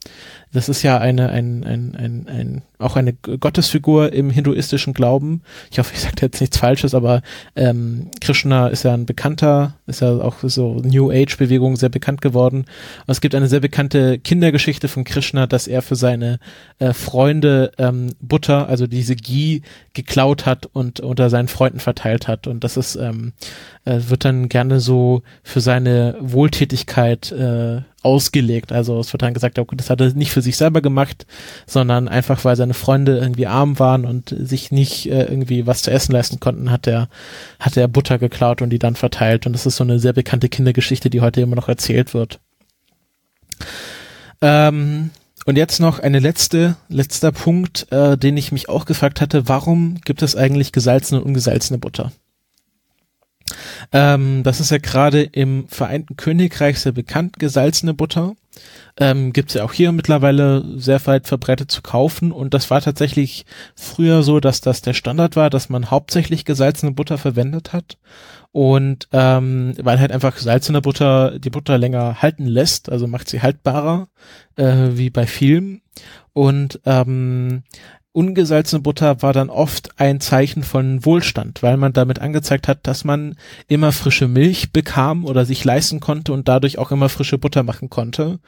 das 0.53 0.69
ist 0.69 0.83
ja 0.83 0.99
eine, 0.99 1.31
ein, 1.31 1.65
ein, 1.65 1.97
ein, 1.97 2.27
ein, 2.29 2.63
auch 2.79 2.97
eine 2.97 3.15
Gottesfigur 3.15 4.13
im 4.13 4.29
hinduistischen 4.29 4.93
Glauben. 4.93 5.41
Ich 5.71 5.79
hoffe, 5.79 5.93
ich 5.95 6.01
sage 6.01 6.17
jetzt 6.21 6.41
nichts 6.41 6.59
Falsches, 6.59 6.95
aber 6.95 7.23
ähm, 7.57 8.11
Krishna 8.21 8.69
ist 8.69 8.83
ja 8.83 8.93
ein 8.93 9.07
bekannter, 9.07 9.77
ist 9.87 10.03
ja 10.03 10.11
auch 10.11 10.37
so 10.43 10.75
New 10.85 11.11
Age 11.11 11.39
Bewegung 11.39 11.77
sehr 11.77 11.89
bekannt 11.89 12.21
geworden. 12.21 12.67
Und 13.07 13.11
es 13.11 13.23
gibt 13.23 13.35
eine 13.35 13.49
sehr 13.49 13.61
bekannte 13.61 14.19
Kindergeschichte 14.19 14.89
von 14.89 15.05
Krishna, 15.05 15.47
dass 15.47 15.62
dass 15.63 15.69
er 15.69 15.83
für 15.83 15.95
seine 15.95 16.41
äh, 16.81 16.93
Freunde 16.93 17.71
ähm, 17.79 18.15
Butter, 18.21 18.69
also 18.69 18.89
diese 18.89 19.15
Ghee, 19.15 19.63
geklaut 19.95 20.45
hat 20.45 20.67
und 20.67 20.99
unter 20.99 21.31
seinen 21.31 21.47
Freunden 21.47 21.79
verteilt 21.79 22.27
hat. 22.27 22.49
Und 22.49 22.65
das 22.65 22.77
ist, 22.77 22.97
ähm, 22.97 23.33
äh, 23.85 24.01
wird 24.09 24.25
dann 24.25 24.49
gerne 24.49 24.81
so 24.81 25.23
für 25.45 25.61
seine 25.61 26.17
Wohltätigkeit 26.19 27.31
äh, 27.31 27.83
ausgelegt. 28.03 28.73
Also 28.73 28.99
es 28.99 29.13
wird 29.13 29.23
dann 29.23 29.35
gesagt, 29.35 29.61
okay, 29.61 29.77
das 29.77 29.89
hat 29.89 30.01
er 30.01 30.13
nicht 30.15 30.33
für 30.33 30.43
sich 30.43 30.57
selber 30.57 30.81
gemacht, 30.81 31.27
sondern 31.67 32.09
einfach, 32.09 32.45
weil 32.45 32.57
seine 32.57 32.75
Freunde 32.75 33.19
irgendwie 33.19 33.47
arm 33.47 33.79
waren 33.79 34.05
und 34.05 34.35
sich 34.37 34.73
nicht 34.73 35.07
äh, 35.07 35.27
irgendwie 35.27 35.69
was 35.69 35.83
zu 35.83 35.93
essen 35.93 36.11
leisten 36.11 36.41
konnten, 36.41 36.73
hat 36.73 36.89
er, 36.89 37.09
hat 37.61 37.77
er 37.77 37.87
Butter 37.87 38.19
geklaut 38.19 38.63
und 38.63 38.71
die 38.71 38.81
dann 38.81 38.97
verteilt. 38.97 39.47
Und 39.47 39.53
das 39.53 39.67
ist 39.67 39.77
so 39.77 39.85
eine 39.85 40.01
sehr 40.01 40.13
bekannte 40.13 40.49
Kindergeschichte, 40.49 41.09
die 41.09 41.21
heute 41.21 41.41
immer 41.41 41.57
noch 41.57 41.69
erzählt 41.69 42.15
wird. 42.15 42.41
Ähm, 44.43 45.11
und 45.45 45.57
jetzt 45.57 45.81
noch 45.81 45.99
eine 45.99 46.19
letzte, 46.19 46.77
letzter 46.89 47.33
Punkt, 47.33 47.91
äh, 47.91 48.17
den 48.17 48.37
ich 48.37 48.53
mich 48.53 48.69
auch 48.69 48.85
gefragt 48.85 49.21
hatte, 49.21 49.49
warum 49.49 50.01
gibt 50.05 50.23
es 50.23 50.37
eigentlich 50.37 50.73
gesalzene 50.73 51.21
und 51.21 51.27
ungesalzene 51.27 51.79
Butter? 51.79 52.13
Ähm, 53.91 54.43
das 54.45 54.61
ist 54.61 54.71
ja 54.71 54.79
gerade 54.79 55.23
im 55.23 55.67
Vereinten 55.69 56.17
Königreich 56.17 56.81
sehr 56.81 56.93
bekannt, 56.93 57.39
gesalzene 57.39 57.95
Butter. 57.95 58.35
Ähm, 58.99 59.33
Gibt 59.33 59.51
es 59.51 59.55
ja 59.55 59.65
auch 59.65 59.73
hier 59.73 59.93
mittlerweile 59.93 60.79
sehr 60.79 61.05
weit 61.07 61.27
verbreitet 61.27 61.71
zu 61.71 61.81
kaufen 61.81 62.33
und 62.33 62.53
das 62.53 62.71
war 62.71 62.83
tatsächlich 62.83 63.47
früher 63.75 64.23
so, 64.23 64.41
dass 64.41 64.61
das 64.61 64.83
der 64.83 64.93
Standard 64.93 65.37
war, 65.37 65.49
dass 65.49 65.71
man 65.71 65.91
hauptsächlich 65.91 66.45
gesalzene 66.45 66.93
Butter 66.93 67.17
verwendet 67.17 67.73
hat 67.73 67.97
und 68.53 69.09
ähm, 69.13 69.73
weil 69.83 69.99
halt 69.99 70.13
einfach 70.13 70.35
gesalzene 70.35 70.83
Butter 70.83 71.39
die 71.39 71.51
Butter 71.51 71.79
länger 71.79 72.21
halten 72.21 72.47
lässt, 72.47 72.91
also 72.91 73.07
macht 73.07 73.29
sie 73.29 73.41
haltbarer 73.41 74.09
äh, 74.57 74.91
wie 74.93 75.11
bei 75.11 75.27
Film. 75.27 75.81
Und 76.35 76.81
ähm, 76.87 77.63
ungesalzene 78.13 78.83
Butter 78.83 79.23
war 79.23 79.33
dann 79.33 79.49
oft 79.49 79.99
ein 79.99 80.21
Zeichen 80.21 80.63
von 80.63 81.05
Wohlstand, 81.05 81.63
weil 81.63 81.79
man 81.79 81.95
damit 81.95 82.19
angezeigt 82.19 82.69
hat, 82.69 82.87
dass 82.87 83.05
man 83.05 83.37
immer 83.69 83.91
frische 83.91 84.29
Milch 84.29 84.71
bekam 84.71 85.25
oder 85.25 85.47
sich 85.47 85.65
leisten 85.65 86.01
konnte 86.01 86.35
und 86.35 86.47
dadurch 86.47 86.79
auch 86.79 86.91
immer 86.91 87.09
frische 87.09 87.39
Butter 87.39 87.63
machen 87.63 87.89
konnte. 87.89 88.39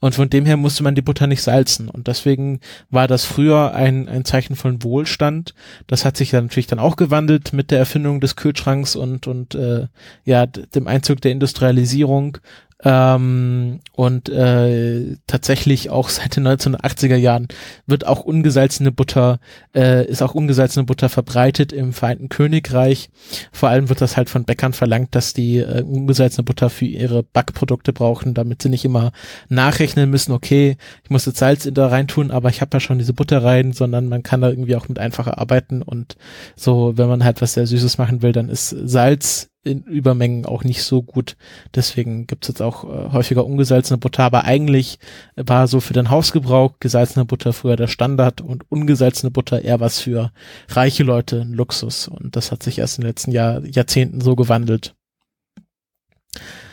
Und 0.00 0.14
von 0.14 0.30
dem 0.30 0.46
her 0.46 0.56
musste 0.56 0.82
man 0.82 0.94
die 0.94 1.02
Butter 1.02 1.26
nicht 1.26 1.42
salzen. 1.42 1.90
Und 1.90 2.06
deswegen 2.06 2.60
war 2.88 3.06
das 3.06 3.26
früher 3.26 3.74
ein, 3.74 4.08
ein 4.08 4.24
Zeichen 4.24 4.56
von 4.56 4.82
Wohlstand. 4.82 5.54
Das 5.86 6.06
hat 6.06 6.16
sich 6.16 6.30
dann 6.30 6.46
natürlich 6.46 6.66
dann 6.66 6.78
auch 6.78 6.96
gewandelt 6.96 7.52
mit 7.52 7.70
der 7.70 7.78
Erfindung 7.78 8.20
des 8.20 8.36
Kühlschranks 8.36 8.96
und, 8.96 9.26
und 9.26 9.54
äh, 9.54 9.88
ja, 10.24 10.46
dem 10.46 10.86
Einzug 10.86 11.20
der 11.20 11.32
Industrialisierung 11.32 12.38
ähm, 12.82 13.80
und 13.92 14.28
äh, 14.28 15.16
tatsächlich 15.26 15.90
auch 15.90 16.08
seit 16.10 16.36
den 16.36 16.48
1980er 16.48 17.16
Jahren 17.16 17.48
wird 17.86 18.06
auch 18.06 18.20
ungesalzene 18.20 18.92
Butter, 18.92 19.38
äh, 19.74 20.06
ist 20.06 20.22
auch 20.22 20.34
ungesalzene 20.34 20.84
Butter 20.84 21.08
verbreitet 21.08 21.72
im 21.72 21.92
Vereinten 21.92 22.28
Königreich. 22.28 23.10
Vor 23.52 23.68
allem 23.68 23.88
wird 23.88 24.00
das 24.00 24.16
halt 24.16 24.30
von 24.30 24.44
Bäckern 24.44 24.72
verlangt, 24.72 25.14
dass 25.14 25.34
die 25.34 25.58
äh, 25.58 25.82
ungesalzene 25.82 26.44
Butter 26.44 26.70
für 26.70 26.86
ihre 26.86 27.22
Backprodukte 27.22 27.92
brauchen, 27.92 28.34
damit 28.34 28.62
sie 28.62 28.70
nicht 28.70 28.84
immer 28.84 29.12
nachrechnen 29.48 30.08
müssen, 30.08 30.32
okay, 30.32 30.76
ich 31.04 31.10
muss 31.10 31.26
jetzt 31.26 31.38
Salz 31.38 31.68
da 31.70 31.88
rein 31.88 32.08
tun, 32.08 32.30
aber 32.30 32.48
ich 32.48 32.60
habe 32.60 32.76
ja 32.76 32.80
schon 32.80 32.98
diese 32.98 33.12
Butter 33.12 33.42
rein, 33.42 33.72
sondern 33.72 34.08
man 34.08 34.22
kann 34.22 34.40
da 34.40 34.48
irgendwie 34.48 34.76
auch 34.76 34.88
mit 34.88 34.98
einfacher 34.98 35.38
arbeiten 35.38 35.82
und 35.82 36.16
so, 36.56 36.96
wenn 36.96 37.08
man 37.08 37.24
halt 37.24 37.42
was 37.42 37.54
sehr 37.54 37.66
Süßes 37.66 37.98
machen 37.98 38.22
will, 38.22 38.32
dann 38.32 38.48
ist 38.48 38.70
Salz 38.70 39.49
in 39.62 39.82
Übermengen 39.82 40.46
auch 40.46 40.64
nicht 40.64 40.82
so 40.82 41.02
gut. 41.02 41.36
Deswegen 41.74 42.26
gibt's 42.26 42.48
jetzt 42.48 42.62
auch 42.62 42.84
äh, 42.84 43.12
häufiger 43.12 43.44
ungesalzene 43.44 43.98
Butter. 43.98 44.24
Aber 44.24 44.44
eigentlich 44.44 44.98
war 45.36 45.68
so 45.68 45.80
für 45.80 45.92
den 45.92 46.10
Hausgebrauch 46.10 46.74
gesalzene 46.80 47.24
Butter 47.24 47.52
früher 47.52 47.76
der 47.76 47.88
Standard 47.88 48.40
und 48.40 48.70
ungesalzene 48.70 49.30
Butter 49.30 49.62
eher 49.62 49.80
was 49.80 50.00
für 50.00 50.32
reiche 50.68 51.02
Leute, 51.02 51.42
ein 51.42 51.52
Luxus. 51.52 52.08
Und 52.08 52.36
das 52.36 52.52
hat 52.52 52.62
sich 52.62 52.78
erst 52.78 52.98
in 52.98 53.02
den 53.02 53.08
letzten 53.08 53.32
Jahr, 53.32 53.64
Jahrzehnten 53.64 54.20
so 54.20 54.34
gewandelt. 54.36 54.94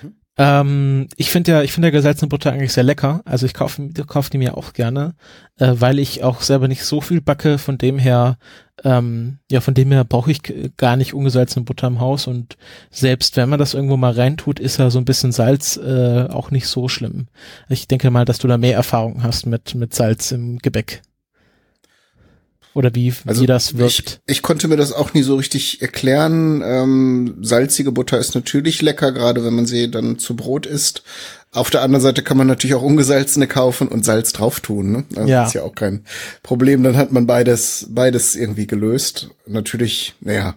Mhm. 0.01 0.16
Ähm, 0.37 1.07
ich 1.17 1.31
finde 1.31 1.51
ja, 1.51 1.63
ich 1.63 1.71
finde 1.71 1.87
ja 1.87 1.91
gesalzene 1.91 2.29
Butter 2.29 2.51
eigentlich 2.51 2.73
sehr 2.73 2.83
lecker. 2.83 3.21
Also 3.25 3.45
ich 3.45 3.53
kaufe 3.53 3.89
kauf 4.05 4.29
die 4.29 4.37
mir 4.37 4.55
auch 4.55 4.73
gerne, 4.73 5.15
äh, 5.57 5.73
weil 5.75 5.97
ich 5.97 6.23
auch 6.23 6.41
selber 6.41 6.67
nicht 6.67 6.83
so 6.83 7.01
viel 7.01 7.21
backe. 7.21 7.57
Von 7.57 7.79
dem 7.79 7.97
her, 7.97 8.37
ähm, 8.83 9.39
ja, 9.49 9.61
von 9.61 9.73
dem 9.73 9.91
her 9.91 10.03
brauche 10.03 10.29
ich 10.29 10.41
gar 10.77 10.95
nicht 10.95 11.15
ungesalzene 11.15 11.65
Butter 11.65 11.87
im 11.87 11.99
Haus. 11.99 12.27
Und 12.27 12.57
selbst 12.91 13.35
wenn 13.35 13.49
man 13.49 13.59
das 13.59 13.73
irgendwo 13.73 13.97
mal 13.97 14.13
reintut, 14.13 14.59
ist 14.59 14.77
ja 14.77 14.91
so 14.91 14.99
ein 14.99 15.05
bisschen 15.05 15.31
Salz 15.31 15.77
äh, 15.77 16.27
auch 16.29 16.51
nicht 16.51 16.67
so 16.67 16.87
schlimm. 16.87 17.27
Ich 17.67 17.87
denke 17.87 18.11
mal, 18.11 18.25
dass 18.25 18.37
du 18.37 18.47
da 18.47 18.57
mehr 18.57 18.75
Erfahrung 18.75 19.23
hast 19.23 19.47
mit 19.47 19.73
mit 19.73 19.95
Salz 19.95 20.31
im 20.31 20.59
Gebäck 20.59 21.01
oder 22.77 22.93
wie, 22.93 23.11
also 23.25 23.41
wie 23.41 23.47
das 23.47 23.79
wirkt. 23.79 24.21
Ich, 24.27 24.37
ich 24.37 24.41
konnte 24.43 24.67
mir 24.67 24.77
das 24.77 24.93
auch 24.93 25.15
nie 25.15 25.23
so 25.23 25.35
richtig 25.35 25.81
erklären. 25.81 26.61
Ähm, 26.63 27.39
salzige 27.41 27.91
Butter 27.91 28.19
ist 28.19 28.35
natürlich 28.35 28.83
lecker, 28.83 29.11
gerade 29.11 29.43
wenn 29.43 29.55
man 29.55 29.65
sie 29.65 29.89
dann 29.89 30.19
zu 30.19 30.35
Brot 30.35 30.67
isst. 30.67 31.01
Auf 31.51 31.71
der 31.71 31.81
anderen 31.81 32.03
Seite 32.03 32.21
kann 32.21 32.37
man 32.37 32.45
natürlich 32.45 32.75
auch 32.75 32.83
ungesalzene 32.83 33.47
kaufen 33.47 33.87
und 33.87 34.05
Salz 34.05 34.31
drauf 34.31 34.59
tun. 34.59 34.91
Ne? 34.91 35.05
Also 35.15 35.27
ja. 35.27 35.45
ist 35.47 35.55
ja 35.55 35.63
auch 35.63 35.73
kein 35.73 36.05
Problem. 36.43 36.83
Dann 36.83 36.97
hat 36.97 37.11
man 37.11 37.25
beides, 37.25 37.87
beides 37.89 38.35
irgendwie 38.35 38.67
gelöst. 38.67 39.31
Natürlich, 39.47 40.13
naja, 40.19 40.55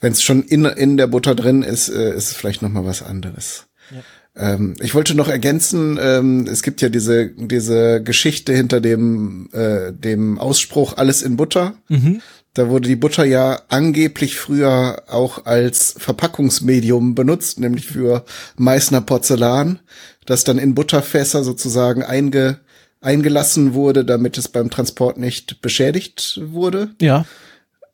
wenn 0.00 0.12
es 0.12 0.22
schon 0.22 0.42
in, 0.42 0.66
in 0.66 0.98
der 0.98 1.06
Butter 1.06 1.34
drin 1.34 1.62
ist, 1.62 1.88
äh, 1.88 2.14
ist 2.14 2.32
es 2.32 2.36
vielleicht 2.36 2.60
noch 2.60 2.68
mal 2.68 2.84
was 2.84 3.02
anderes. 3.02 3.64
Ja. 3.90 4.02
Ähm, 4.34 4.74
ich 4.80 4.94
wollte 4.94 5.14
noch 5.14 5.28
ergänzen, 5.28 5.98
ähm, 6.00 6.46
es 6.50 6.62
gibt 6.62 6.80
ja 6.80 6.88
diese, 6.88 7.28
diese 7.28 8.02
Geschichte 8.02 8.54
hinter 8.54 8.80
dem, 8.80 9.50
äh, 9.52 9.92
dem 9.92 10.38
Ausspruch 10.38 10.96
alles 10.96 11.22
in 11.22 11.36
Butter. 11.36 11.74
Mhm. 11.88 12.22
Da 12.54 12.68
wurde 12.68 12.88
die 12.88 12.96
Butter 12.96 13.24
ja 13.24 13.62
angeblich 13.68 14.36
früher 14.36 15.04
auch 15.08 15.46
als 15.46 15.94
Verpackungsmedium 15.96 17.14
benutzt, 17.14 17.60
nämlich 17.60 17.86
für 17.86 18.24
Meißner 18.56 19.00
Porzellan, 19.00 19.80
das 20.26 20.44
dann 20.44 20.58
in 20.58 20.74
Butterfässer 20.74 21.44
sozusagen 21.44 22.02
einge, 22.02 22.60
eingelassen 23.00 23.72
wurde, 23.72 24.04
damit 24.04 24.36
es 24.36 24.48
beim 24.48 24.70
Transport 24.70 25.18
nicht 25.18 25.62
beschädigt 25.62 26.40
wurde. 26.44 26.90
Ja. 27.00 27.24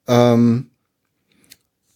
Ähm, 0.09 0.68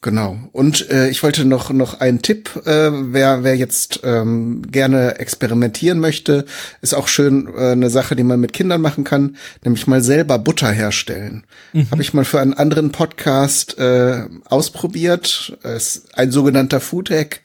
Genau. 0.03 0.37
Und 0.51 0.91
äh, 0.91 1.09
ich 1.11 1.23
wollte 1.23 1.45
noch 1.45 1.71
noch 1.71 2.01
einen 2.01 2.23
Tipp, 2.23 2.51
äh, 2.67 2.91
wer 2.93 3.45
wer 3.45 3.57
jetzt 3.57 4.01
ähm, 4.03 4.63
gerne 4.69 5.21
experimentieren 5.21 6.01
möchte, 6.01 6.45
ist 6.81 6.93
auch 6.93 7.07
schön 7.07 7.49
äh, 7.57 7.71
eine 7.71 7.89
Sache, 7.89 8.17
die 8.17 8.25
man 8.25 8.41
mit 8.41 8.53
Kindern 8.53 8.81
machen 8.81 9.05
kann, 9.05 9.37
nämlich 9.63 9.87
mal 9.87 10.03
selber 10.03 10.41
Butter 10.41 10.73
herstellen. 10.73 11.45
Mhm. 11.73 11.89
Habe 11.93 12.03
ich 12.03 12.15
mal 12.15 12.25
für 12.25 12.41
einen 12.41 12.55
anderen 12.55 12.91
Podcast 12.91 13.79
äh, 13.79 14.25
ausprobiert. 14.45 15.57
Es 15.63 15.95
ist 15.97 16.19
ein 16.19 16.33
sogenannter 16.33 16.81
Food 16.81 17.11
Hack. 17.11 17.43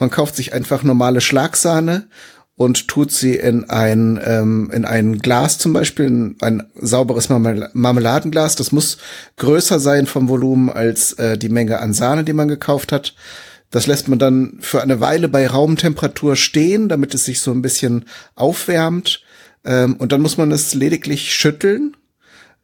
Man 0.00 0.10
kauft 0.10 0.34
sich 0.34 0.52
einfach 0.52 0.82
normale 0.82 1.20
Schlagsahne 1.20 2.08
und 2.56 2.88
tut 2.88 3.10
sie 3.10 3.34
in 3.34 3.68
ein, 3.70 4.20
ähm, 4.24 4.70
in 4.72 4.84
ein 4.84 5.18
Glas 5.18 5.58
zum 5.58 5.72
Beispiel, 5.72 6.06
in 6.06 6.36
ein 6.40 6.64
sauberes 6.74 7.28
Marmeladenglas. 7.28 8.56
Das 8.56 8.72
muss 8.72 8.98
größer 9.36 9.80
sein 9.80 10.06
vom 10.06 10.28
Volumen 10.28 10.70
als 10.70 11.14
äh, 11.14 11.38
die 11.38 11.48
Menge 11.48 11.80
an 11.80 11.92
Sahne, 11.92 12.24
die 12.24 12.34
man 12.34 12.48
gekauft 12.48 12.92
hat. 12.92 13.14
Das 13.70 13.86
lässt 13.86 14.08
man 14.08 14.18
dann 14.18 14.58
für 14.60 14.82
eine 14.82 15.00
Weile 15.00 15.28
bei 15.28 15.46
Raumtemperatur 15.46 16.36
stehen, 16.36 16.88
damit 16.88 17.14
es 17.14 17.24
sich 17.24 17.40
so 17.40 17.52
ein 17.52 17.62
bisschen 17.62 18.04
aufwärmt. 18.34 19.22
Ähm, 19.64 19.96
und 19.96 20.12
dann 20.12 20.20
muss 20.20 20.36
man 20.36 20.52
es 20.52 20.74
lediglich 20.74 21.32
schütteln 21.32 21.96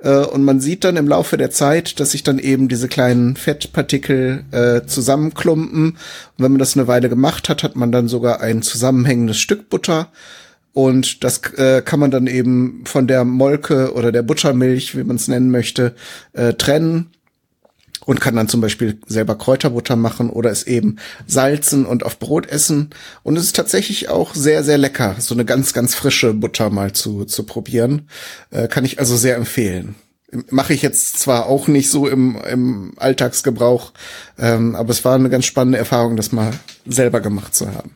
äh, 0.01 0.19
und 0.19 0.45
man 0.45 0.61
sieht 0.61 0.85
dann 0.85 0.97
im 0.97 1.09
Laufe 1.09 1.37
der 1.37 1.51
Zeit, 1.51 2.01
dass 2.01 2.13
sich 2.13 2.23
dann 2.23 2.39
eben 2.39 2.69
diese 2.69 2.89
kleinen 2.89 3.37
Fettpartikel 3.37 4.45
äh, 4.51 4.87
zusammenklumpen. 4.87 5.91
Und 5.93 5.99
wenn 6.37 6.53
man 6.53 6.59
das 6.59 6.77
eine 6.77 6.89
Weile 6.89 7.09
gemacht 7.09 7.49
hat, 7.49 7.63
hat 7.63 7.77
man 7.77 7.93
dann 7.93 8.09
sogar 8.09 8.41
ein 8.41 8.63
zusammenhängendes 8.63 9.39
Stück 9.39 9.69
Butter. 9.69 10.09
Und 10.73 11.25
das 11.25 11.39
äh, 11.55 11.83
kann 11.83 11.99
man 11.99 12.11
dann 12.11 12.29
eben 12.29 12.85
von 12.85 13.09
der 13.09 13.25
Molke 13.25 13.93
oder 13.95 14.13
der 14.13 14.23
Buttermilch, 14.23 14.97
wie 14.97 15.03
man 15.03 15.17
es 15.17 15.27
nennen 15.27 15.51
möchte, 15.51 15.95
äh, 16.35 16.55
trennen 16.55 17.11
und 18.09 18.23
kann 18.23 18.37
dann 18.37 18.49
zum 18.49 18.63
Beispiel 18.63 18.99
selber 19.07 19.37
Kräuterbutter 19.37 19.95
machen 19.95 20.31
oder 20.31 20.51
es 20.51 20.63
eben 20.63 20.97
salzen 21.27 21.85
und 21.85 22.07
auf 22.07 22.19
Brot 22.19 22.47
essen. 22.47 22.89
Und 23.23 23.37
es 23.37 23.45
ist 23.45 23.57
tatsächlich 23.57 24.09
auch 24.09 24.35
sehr, 24.35 24.65
sehr 24.65 24.79
lecker, 24.79 25.17
so 25.19 25.35
eine 25.35 25.45
ganz, 25.45 25.75
ganz 25.75 25.95
frische 25.95 26.33
Butter 26.33 26.71
mal 26.71 26.93
zu, 26.95 27.27
zu 27.27 27.43
probieren. 27.43 28.09
Äh, 28.51 28.67
kann 28.69 28.87
ich 28.87 28.99
also 28.99 29.15
sehr 29.15 29.37
empfehlen. 29.37 29.95
Mache 30.49 30.73
ich 30.73 30.81
jetzt 30.81 31.19
zwar 31.19 31.49
auch 31.49 31.69
nicht 31.69 31.91
so 31.91 32.09
im, 32.09 32.41
im 32.51 32.95
Alltagsgebrauch, 32.97 33.93
ähm, 34.39 34.75
aber 34.75 34.89
es 34.89 35.05
war 35.05 35.17
eine 35.17 35.29
ganz 35.29 35.45
spannende 35.45 35.77
Erfahrung, 35.77 36.17
das 36.17 36.33
mal 36.33 36.53
selber 36.87 37.21
gemacht 37.21 37.55
zu 37.55 37.75
haben. 37.75 37.91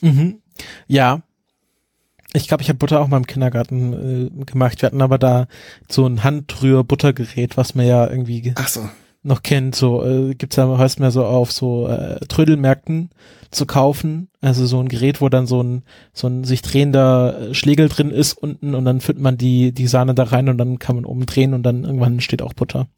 Mhm. 0.00 0.40
Ja, 0.86 1.20
ich 2.36 2.48
glaube, 2.48 2.62
ich 2.62 2.68
habe 2.68 2.78
Butter 2.78 3.00
auch 3.00 3.08
mal 3.08 3.16
im 3.16 3.26
Kindergarten 3.26 4.30
äh, 4.40 4.44
gemacht. 4.44 4.82
Wir 4.82 4.86
hatten 4.88 5.02
aber 5.02 5.18
da 5.18 5.46
so 5.88 6.06
ein 6.06 6.22
Handrühr-Buttergerät, 6.22 7.56
was 7.56 7.74
mir 7.74 7.86
ja 7.86 8.08
irgendwie 8.08 8.52
Ach 8.56 8.68
so. 8.68 8.88
noch 9.22 9.42
kennt, 9.42 9.74
so 9.74 10.04
äh, 10.04 10.34
gibt's 10.34 10.56
ja 10.56 10.78
heißt 10.78 11.00
mehr 11.00 11.10
so 11.10 11.24
auf 11.24 11.52
so 11.52 11.88
äh, 11.88 12.20
Trödelmärkten 12.26 13.10
zu 13.50 13.64
kaufen, 13.64 14.28
also 14.40 14.66
so 14.66 14.80
ein 14.80 14.88
Gerät, 14.88 15.20
wo 15.20 15.28
dann 15.28 15.46
so 15.46 15.62
ein 15.62 15.82
so 16.12 16.26
ein 16.26 16.44
sich 16.44 16.62
drehender 16.62 17.50
äh, 17.50 17.54
Schlegel 17.54 17.88
drin 17.88 18.10
ist 18.10 18.34
unten 18.34 18.74
und 18.74 18.84
dann 18.84 19.00
füllt 19.00 19.18
man 19.18 19.38
die 19.38 19.72
die 19.72 19.86
Sahne 19.86 20.14
da 20.14 20.24
rein 20.24 20.48
und 20.48 20.58
dann 20.58 20.78
kann 20.78 20.96
man 20.96 21.04
oben 21.04 21.24
drehen 21.26 21.54
und 21.54 21.62
dann 21.62 21.84
irgendwann 21.84 22.20
steht 22.20 22.42
auch 22.42 22.52
Butter. 22.52 22.88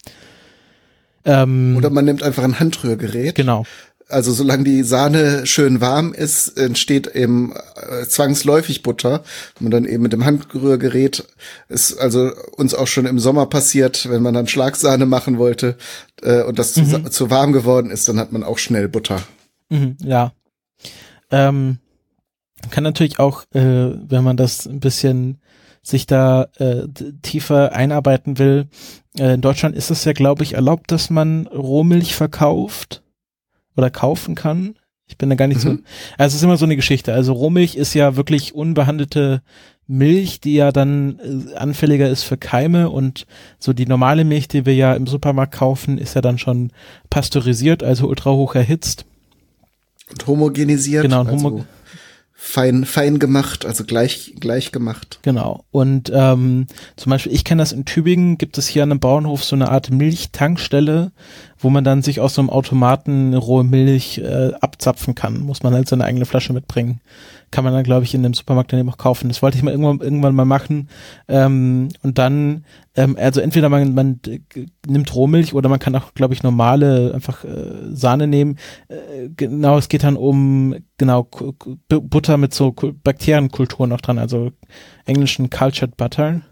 Ähm, 1.24 1.74
Oder 1.76 1.90
man 1.90 2.06
nimmt 2.06 2.22
einfach 2.22 2.44
ein 2.44 2.58
Handrührgerät. 2.58 3.34
Genau. 3.34 3.64
Also 4.10 4.32
solange 4.32 4.64
die 4.64 4.84
Sahne 4.84 5.46
schön 5.46 5.82
warm 5.82 6.14
ist, 6.14 6.56
entsteht 6.56 7.08
eben 7.08 7.52
äh, 7.76 8.06
zwangsläufig 8.06 8.82
Butter. 8.82 9.22
Wenn 9.58 9.64
man 9.64 9.70
dann 9.70 9.84
eben 9.84 10.02
mit 10.02 10.14
dem 10.14 10.24
Handrührgerät 10.24 11.24
ist 11.68 11.98
also 11.98 12.32
uns 12.56 12.74
auch 12.74 12.86
schon 12.86 13.04
im 13.04 13.18
Sommer 13.18 13.46
passiert, 13.46 14.08
wenn 14.08 14.22
man 14.22 14.32
dann 14.32 14.48
Schlagsahne 14.48 15.04
machen 15.04 15.36
wollte 15.36 15.76
äh, 16.22 16.42
und 16.42 16.58
das 16.58 16.74
mhm. 16.76 17.04
zu, 17.04 17.10
zu, 17.10 17.30
warm 17.30 17.52
geworden 17.52 17.90
ist, 17.90 18.08
dann 18.08 18.18
hat 18.18 18.32
man 18.32 18.44
auch 18.44 18.56
schnell 18.56 18.88
Butter. 18.88 19.20
Mhm, 19.68 19.98
ja. 20.02 20.32
Ähm, 21.30 21.78
kann 22.70 22.84
natürlich 22.84 23.18
auch, 23.18 23.42
äh, 23.52 23.60
wenn 23.60 24.24
man 24.24 24.38
das 24.38 24.66
ein 24.66 24.80
bisschen 24.80 25.38
sich 25.82 26.06
da 26.06 26.48
äh, 26.56 26.88
tiefer 27.22 27.72
einarbeiten 27.72 28.38
will, 28.38 28.68
äh, 29.18 29.34
in 29.34 29.42
Deutschland 29.42 29.76
ist 29.76 29.90
es 29.90 30.04
ja, 30.04 30.12
glaube 30.12 30.44
ich, 30.44 30.54
erlaubt, 30.54 30.90
dass 30.90 31.10
man 31.10 31.46
Rohmilch 31.46 32.14
verkauft 32.14 33.02
oder 33.78 33.90
kaufen 33.90 34.34
kann. 34.34 34.74
Ich 35.06 35.16
bin 35.16 35.30
da 35.30 35.36
gar 35.36 35.46
nicht 35.46 35.64
mhm. 35.64 35.68
so. 35.68 35.70
Also 36.18 36.32
es 36.32 36.34
ist 36.34 36.42
immer 36.42 36.58
so 36.58 36.66
eine 36.66 36.76
Geschichte. 36.76 37.14
Also 37.14 37.32
Rohmilch 37.32 37.76
ist 37.76 37.94
ja 37.94 38.16
wirklich 38.16 38.54
unbehandelte 38.54 39.40
Milch, 39.86 40.40
die 40.40 40.54
ja 40.54 40.70
dann 40.70 41.18
äh, 41.18 41.54
anfälliger 41.54 42.10
ist 42.10 42.24
für 42.24 42.36
Keime 42.36 42.90
und 42.90 43.26
so 43.58 43.72
die 43.72 43.86
normale 43.86 44.24
Milch, 44.24 44.48
die 44.48 44.66
wir 44.66 44.74
ja 44.74 44.92
im 44.92 45.06
Supermarkt 45.06 45.54
kaufen, 45.54 45.96
ist 45.96 46.14
ja 46.14 46.20
dann 46.20 46.36
schon 46.36 46.72
pasteurisiert, 47.08 47.82
also 47.82 48.06
ultra 48.06 48.32
hoch 48.32 48.54
erhitzt. 48.54 49.06
Und 50.10 50.26
homogenisiert. 50.26 51.02
Genau, 51.02 51.20
und 51.20 51.30
homo 51.30 51.48
also 51.48 51.64
fein, 52.40 52.84
fein 52.84 53.18
gemacht, 53.18 53.66
also 53.66 53.84
gleich, 53.84 54.34
gleich 54.38 54.72
gemacht. 54.72 55.18
Genau. 55.22 55.64
Und 55.70 56.10
ähm, 56.14 56.66
zum 56.96 57.10
Beispiel, 57.10 57.32
ich 57.32 57.44
kenne 57.44 57.62
das 57.62 57.72
in 57.72 57.84
Tübingen, 57.84 58.38
gibt 58.38 58.58
es 58.58 58.68
hier 58.68 58.84
an 58.84 58.90
einem 58.90 59.00
Bauernhof 59.00 59.42
so 59.42 59.56
eine 59.56 59.70
Art 59.70 59.90
Milchtankstelle, 59.90 61.12
wo 61.58 61.70
man 61.70 61.84
dann 61.84 62.02
sich 62.02 62.20
aus 62.20 62.34
so 62.34 62.42
einem 62.42 62.50
Automaten 62.50 63.34
rohe 63.34 63.64
Milch 63.64 64.18
äh, 64.18 64.52
abzapfen 64.60 65.14
kann. 65.14 65.40
Muss 65.40 65.62
man 65.62 65.74
halt 65.74 65.88
seine 65.88 66.04
eigene 66.04 66.26
Flasche 66.26 66.52
mitbringen 66.52 67.00
kann 67.50 67.64
man 67.64 67.72
dann, 67.72 67.82
glaube 67.82 68.04
ich, 68.04 68.14
in 68.14 68.22
dem 68.22 68.34
Supermarkt 68.34 68.72
dann 68.72 68.80
eben 68.80 68.90
auch 68.90 68.98
kaufen. 68.98 69.28
Das 69.28 69.42
wollte 69.42 69.56
ich 69.56 69.62
mal 69.62 69.70
irgendwann, 69.70 70.00
irgendwann 70.00 70.34
mal 70.34 70.44
machen. 70.44 70.88
Ähm, 71.28 71.88
und 72.02 72.18
dann, 72.18 72.64
ähm, 72.94 73.16
also 73.18 73.40
entweder 73.40 73.68
man, 73.68 73.94
man 73.94 74.20
nimmt 74.86 75.14
Rohmilch 75.14 75.54
oder 75.54 75.68
man 75.68 75.78
kann 75.78 75.94
auch, 75.96 76.12
glaube 76.14 76.34
ich, 76.34 76.42
normale 76.42 77.12
einfach 77.14 77.44
äh, 77.44 77.90
Sahne 77.90 78.26
nehmen. 78.26 78.58
Äh, 78.88 79.30
genau, 79.34 79.78
es 79.78 79.88
geht 79.88 80.04
dann 80.04 80.16
um, 80.16 80.76
genau, 80.98 81.28
Butter 81.88 82.36
mit 82.36 82.52
so 82.52 82.72
Bakterienkulturen 82.72 83.90
noch 83.90 84.00
dran, 84.00 84.18
also 84.18 84.52
englischen 85.06 85.48
Cultured 85.48 85.96
Butter, 85.96 86.42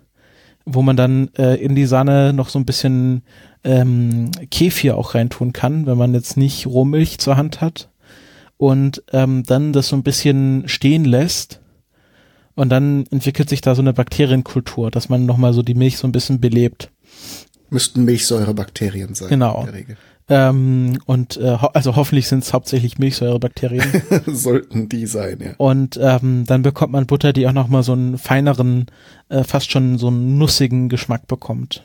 wo 0.64 0.80
man 0.80 0.96
dann 0.96 1.28
äh, 1.36 1.56
in 1.56 1.74
die 1.74 1.86
Sahne 1.86 2.32
noch 2.32 2.48
so 2.48 2.58
ein 2.58 2.66
bisschen 2.66 3.22
ähm, 3.66 4.30
Kefir 4.50 4.96
auch 4.96 5.14
reintun 5.14 5.52
kann, 5.52 5.86
wenn 5.86 5.98
man 5.98 6.14
jetzt 6.14 6.36
nicht 6.36 6.66
Rohmilch 6.66 7.18
zur 7.18 7.36
Hand 7.36 7.60
hat 7.60 7.90
und 8.56 9.02
ähm, 9.12 9.42
dann 9.42 9.72
das 9.72 9.88
so 9.88 9.96
ein 9.96 10.04
bisschen 10.04 10.68
stehen 10.68 11.04
lässt 11.04 11.60
und 12.54 12.70
dann 12.70 13.04
entwickelt 13.10 13.48
sich 13.48 13.60
da 13.60 13.74
so 13.74 13.82
eine 13.82 13.92
Bakterienkultur, 13.92 14.90
dass 14.90 15.08
man 15.08 15.26
nochmal 15.26 15.52
so 15.52 15.62
die 15.62 15.74
Milch 15.74 15.98
so 15.98 16.06
ein 16.06 16.12
bisschen 16.12 16.40
belebt. 16.40 16.90
Müssten 17.68 18.04
Milchsäurebakterien 18.04 19.14
sein. 19.14 19.28
Genau. 19.28 19.68
Ähm, 20.28 20.98
und 21.06 21.36
äh, 21.36 21.58
ho 21.60 21.66
also 21.66 21.96
hoffentlich 21.96 22.28
sind 22.28 22.44
es 22.44 22.52
hauptsächlich 22.52 22.98
Milchsäurebakterien. 22.98 23.84
Sollten 24.26 24.88
die 24.88 25.06
sein, 25.06 25.38
ja. 25.40 25.54
Und 25.58 25.98
ähm, 26.00 26.44
dann 26.46 26.62
bekommt 26.62 26.92
man 26.92 27.06
Butter, 27.06 27.32
die 27.32 27.48
auch 27.48 27.52
nochmal 27.52 27.82
so 27.82 27.92
einen 27.92 28.16
feineren, 28.16 28.86
äh, 29.28 29.42
fast 29.42 29.70
schon 29.70 29.98
so 29.98 30.06
einen 30.06 30.38
nussigen 30.38 30.88
Geschmack 30.88 31.26
bekommt 31.26 31.84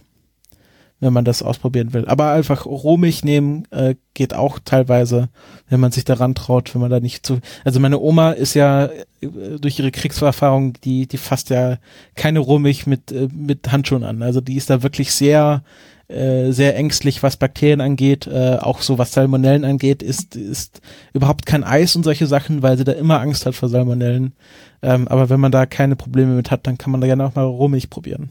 wenn 1.01 1.11
man 1.11 1.25
das 1.25 1.43
ausprobieren 1.43 1.93
will. 1.93 2.05
Aber 2.07 2.31
einfach 2.31 2.65
Rohmilch 2.65 3.25
nehmen 3.25 3.67
äh, 3.71 3.95
geht 4.13 4.33
auch 4.33 4.59
teilweise, 4.63 5.29
wenn 5.67 5.79
man 5.79 5.91
sich 5.91 6.05
daran 6.05 6.35
traut, 6.35 6.73
wenn 6.73 6.81
man 6.81 6.91
da 6.91 6.99
nicht 6.99 7.25
zu. 7.25 7.39
Also 7.65 7.79
meine 7.79 7.99
Oma 7.99 8.31
ist 8.31 8.53
ja 8.53 8.85
äh, 8.85 9.59
durch 9.59 9.79
ihre 9.79 9.91
Kriegserfahrung, 9.91 10.73
die 10.83 11.07
die 11.07 11.17
fasst 11.17 11.49
ja 11.49 11.77
keine 12.15 12.39
Rohmilch 12.39 12.87
mit 12.87 13.11
äh, 13.11 13.27
mit 13.33 13.71
Handschuhen 13.71 14.03
an. 14.03 14.21
Also 14.21 14.39
die 14.39 14.55
ist 14.55 14.69
da 14.69 14.83
wirklich 14.83 15.11
sehr 15.11 15.63
äh, 16.07 16.51
sehr 16.51 16.75
ängstlich, 16.75 17.23
was 17.23 17.37
Bakterien 17.37 17.81
angeht, 17.81 18.27
äh, 18.27 18.57
auch 18.59 18.81
so 18.81 18.97
was 18.97 19.11
Salmonellen 19.11 19.65
angeht, 19.65 20.03
ist 20.03 20.35
ist 20.35 20.81
überhaupt 21.13 21.47
kein 21.47 21.63
Eis 21.63 21.95
und 21.95 22.03
solche 22.03 22.27
Sachen, 22.27 22.61
weil 22.61 22.77
sie 22.77 22.83
da 22.83 22.91
immer 22.91 23.19
Angst 23.19 23.47
hat 23.47 23.55
vor 23.55 23.69
Salmonellen. 23.69 24.33
Ähm, 24.83 25.07
aber 25.07 25.29
wenn 25.29 25.39
man 25.39 25.51
da 25.51 25.65
keine 25.65 25.95
Probleme 25.95 26.33
mit 26.35 26.51
hat, 26.51 26.67
dann 26.67 26.77
kann 26.77 26.91
man 26.91 27.01
da 27.01 27.07
gerne 27.07 27.25
auch 27.25 27.35
mal 27.35 27.45
Rohmilch 27.45 27.89
probieren. 27.89 28.29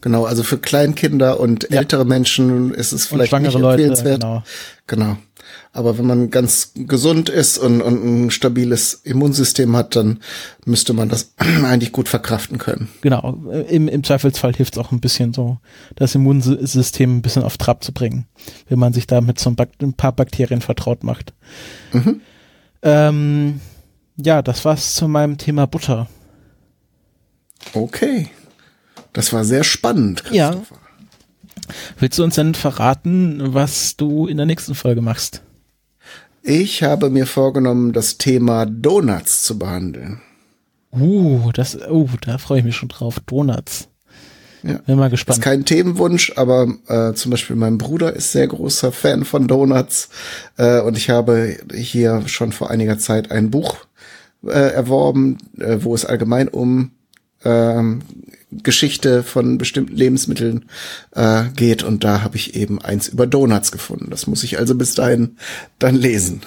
Genau, 0.00 0.24
also 0.24 0.42
für 0.42 0.58
Kleinkinder 0.58 1.40
und 1.40 1.68
ja. 1.70 1.78
ältere 1.78 2.04
Menschen 2.04 2.74
ist 2.74 2.92
es 2.92 3.06
vielleicht 3.06 3.32
nicht 3.32 3.54
empfehlenswert. 3.54 4.22
Leute, 4.22 4.42
genau. 4.86 5.06
genau. 5.08 5.16
Aber 5.72 5.98
wenn 5.98 6.06
man 6.06 6.30
ganz 6.30 6.72
gesund 6.74 7.28
ist 7.28 7.58
und, 7.58 7.80
und 7.80 8.04
ein 8.04 8.30
stabiles 8.30 8.94
Immunsystem 8.94 9.76
hat, 9.76 9.94
dann 9.94 10.18
müsste 10.64 10.92
man 10.92 11.08
das 11.08 11.34
eigentlich 11.38 11.92
gut 11.92 12.08
verkraften 12.08 12.58
können. 12.58 12.88
Genau. 13.00 13.38
Im, 13.68 13.86
im 13.86 14.02
Zweifelsfall 14.04 14.54
hilft 14.54 14.74
es 14.74 14.78
auch 14.78 14.90
ein 14.90 15.00
bisschen 15.00 15.32
so, 15.32 15.58
das 15.94 16.14
Immunsystem 16.14 17.18
ein 17.18 17.22
bisschen 17.22 17.44
auf 17.44 17.56
Trab 17.56 17.84
zu 17.84 17.92
bringen, 17.92 18.26
wenn 18.68 18.78
man 18.78 18.92
sich 18.92 19.06
da 19.06 19.20
mit 19.20 19.38
so 19.38 19.50
ein, 19.50 19.92
paar 19.94 20.12
Bakterien 20.12 20.60
vertraut 20.60 21.04
macht. 21.04 21.32
Mhm. 21.92 22.20
Ähm, 22.82 23.60
ja, 24.16 24.42
das 24.42 24.64
war's 24.64 24.94
zu 24.94 25.06
meinem 25.06 25.38
Thema 25.38 25.66
Butter. 25.66 26.08
Okay. 27.74 28.30
Das 29.12 29.32
war 29.32 29.44
sehr 29.44 29.64
spannend, 29.64 30.24
Christopher. 30.24 30.36
Ja. 30.36 30.62
Willst 31.98 32.18
du 32.18 32.24
uns 32.24 32.34
denn 32.34 32.54
verraten, 32.54 33.54
was 33.54 33.96
du 33.96 34.26
in 34.26 34.36
der 34.36 34.46
nächsten 34.46 34.74
Folge 34.74 35.00
machst? 35.00 35.42
Ich 36.42 36.82
habe 36.82 37.10
mir 37.10 37.26
vorgenommen, 37.26 37.92
das 37.92 38.18
Thema 38.18 38.66
Donuts 38.66 39.42
zu 39.42 39.58
behandeln. 39.58 40.20
Uh, 40.92 41.52
das, 41.52 41.76
uh, 41.76 42.08
da 42.22 42.38
freue 42.38 42.60
ich 42.60 42.64
mich 42.64 42.76
schon 42.76 42.88
drauf. 42.88 43.20
Donuts. 43.26 43.88
Ja. 44.62 44.78
Bin 44.78 44.98
mal 44.98 45.10
gespannt. 45.10 45.38
Ist 45.38 45.44
kein 45.44 45.64
Themenwunsch, 45.64 46.32
aber 46.36 46.68
äh, 46.88 47.14
zum 47.14 47.30
Beispiel 47.30 47.56
mein 47.56 47.78
Bruder 47.78 48.14
ist 48.14 48.32
sehr 48.32 48.46
großer 48.46 48.92
Fan 48.92 49.24
von 49.24 49.48
Donuts 49.48 50.10
äh, 50.56 50.80
und 50.80 50.98
ich 50.98 51.08
habe 51.08 51.56
hier 51.72 52.22
schon 52.26 52.52
vor 52.52 52.70
einiger 52.70 52.98
Zeit 52.98 53.30
ein 53.30 53.50
Buch 53.50 53.76
äh, 54.44 54.50
erworben, 54.50 55.38
äh, 55.58 55.78
wo 55.80 55.94
es 55.94 56.04
allgemein 56.04 56.48
um 56.48 56.90
ähm, 57.44 58.02
Geschichte 58.50 59.22
von 59.22 59.58
bestimmten 59.58 59.96
Lebensmitteln 59.96 60.66
äh, 61.12 61.44
geht 61.54 61.82
und 61.82 62.04
da 62.04 62.22
habe 62.22 62.36
ich 62.36 62.54
eben 62.54 62.80
eins 62.80 63.08
über 63.08 63.26
Donuts 63.26 63.72
gefunden. 63.72 64.10
Das 64.10 64.26
muss 64.26 64.42
ich 64.44 64.58
also 64.58 64.74
bis 64.74 64.94
dahin 64.94 65.36
dann 65.78 65.94
lesen. 65.94 66.42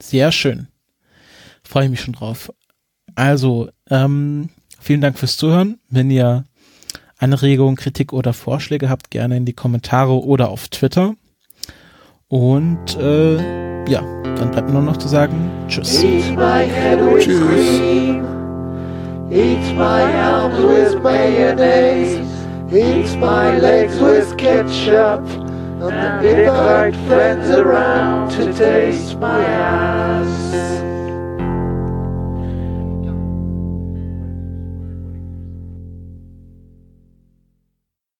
Sehr 0.00 0.32
schön. 0.32 0.68
Freue 1.62 1.84
ich 1.84 1.90
mich 1.90 2.00
schon 2.00 2.14
drauf. 2.14 2.52
Also, 3.14 3.70
ähm, 3.90 4.48
vielen 4.80 5.00
Dank 5.00 5.18
fürs 5.18 5.36
Zuhören. 5.36 5.78
Wenn 5.88 6.10
ihr 6.10 6.44
Anregungen, 7.18 7.76
Kritik 7.76 8.12
oder 8.12 8.32
Vorschläge 8.32 8.88
habt, 8.90 9.10
gerne 9.10 9.36
in 9.36 9.44
die 9.44 9.52
Kommentare 9.52 10.24
oder 10.24 10.48
auf 10.48 10.68
Twitter. 10.68 11.14
Und 12.28 12.96
äh, 12.96 13.36
ja, 13.90 14.00
dann 14.36 14.50
bleibt 14.50 14.70
nur 14.70 14.82
noch 14.82 14.96
zu 14.96 15.08
sagen, 15.08 15.50
tschüss. 15.68 16.00
Tschüss. 17.18 18.33
Eats 19.30 19.72
my 19.72 20.02
arms 20.22 20.62
with 20.62 21.02
mayonnaise. 21.02 22.18
Eats 22.72 23.14
my 23.16 23.58
legs 23.58 23.98
with 23.98 24.36
ketchup. 24.36 25.20
And 25.80 26.24
the 26.24 26.40
invite 26.42 26.96
friends 27.08 27.50
around 27.50 28.30
to 28.32 28.52
taste 28.52 29.18
my 29.18 29.44
ass. 29.44 30.93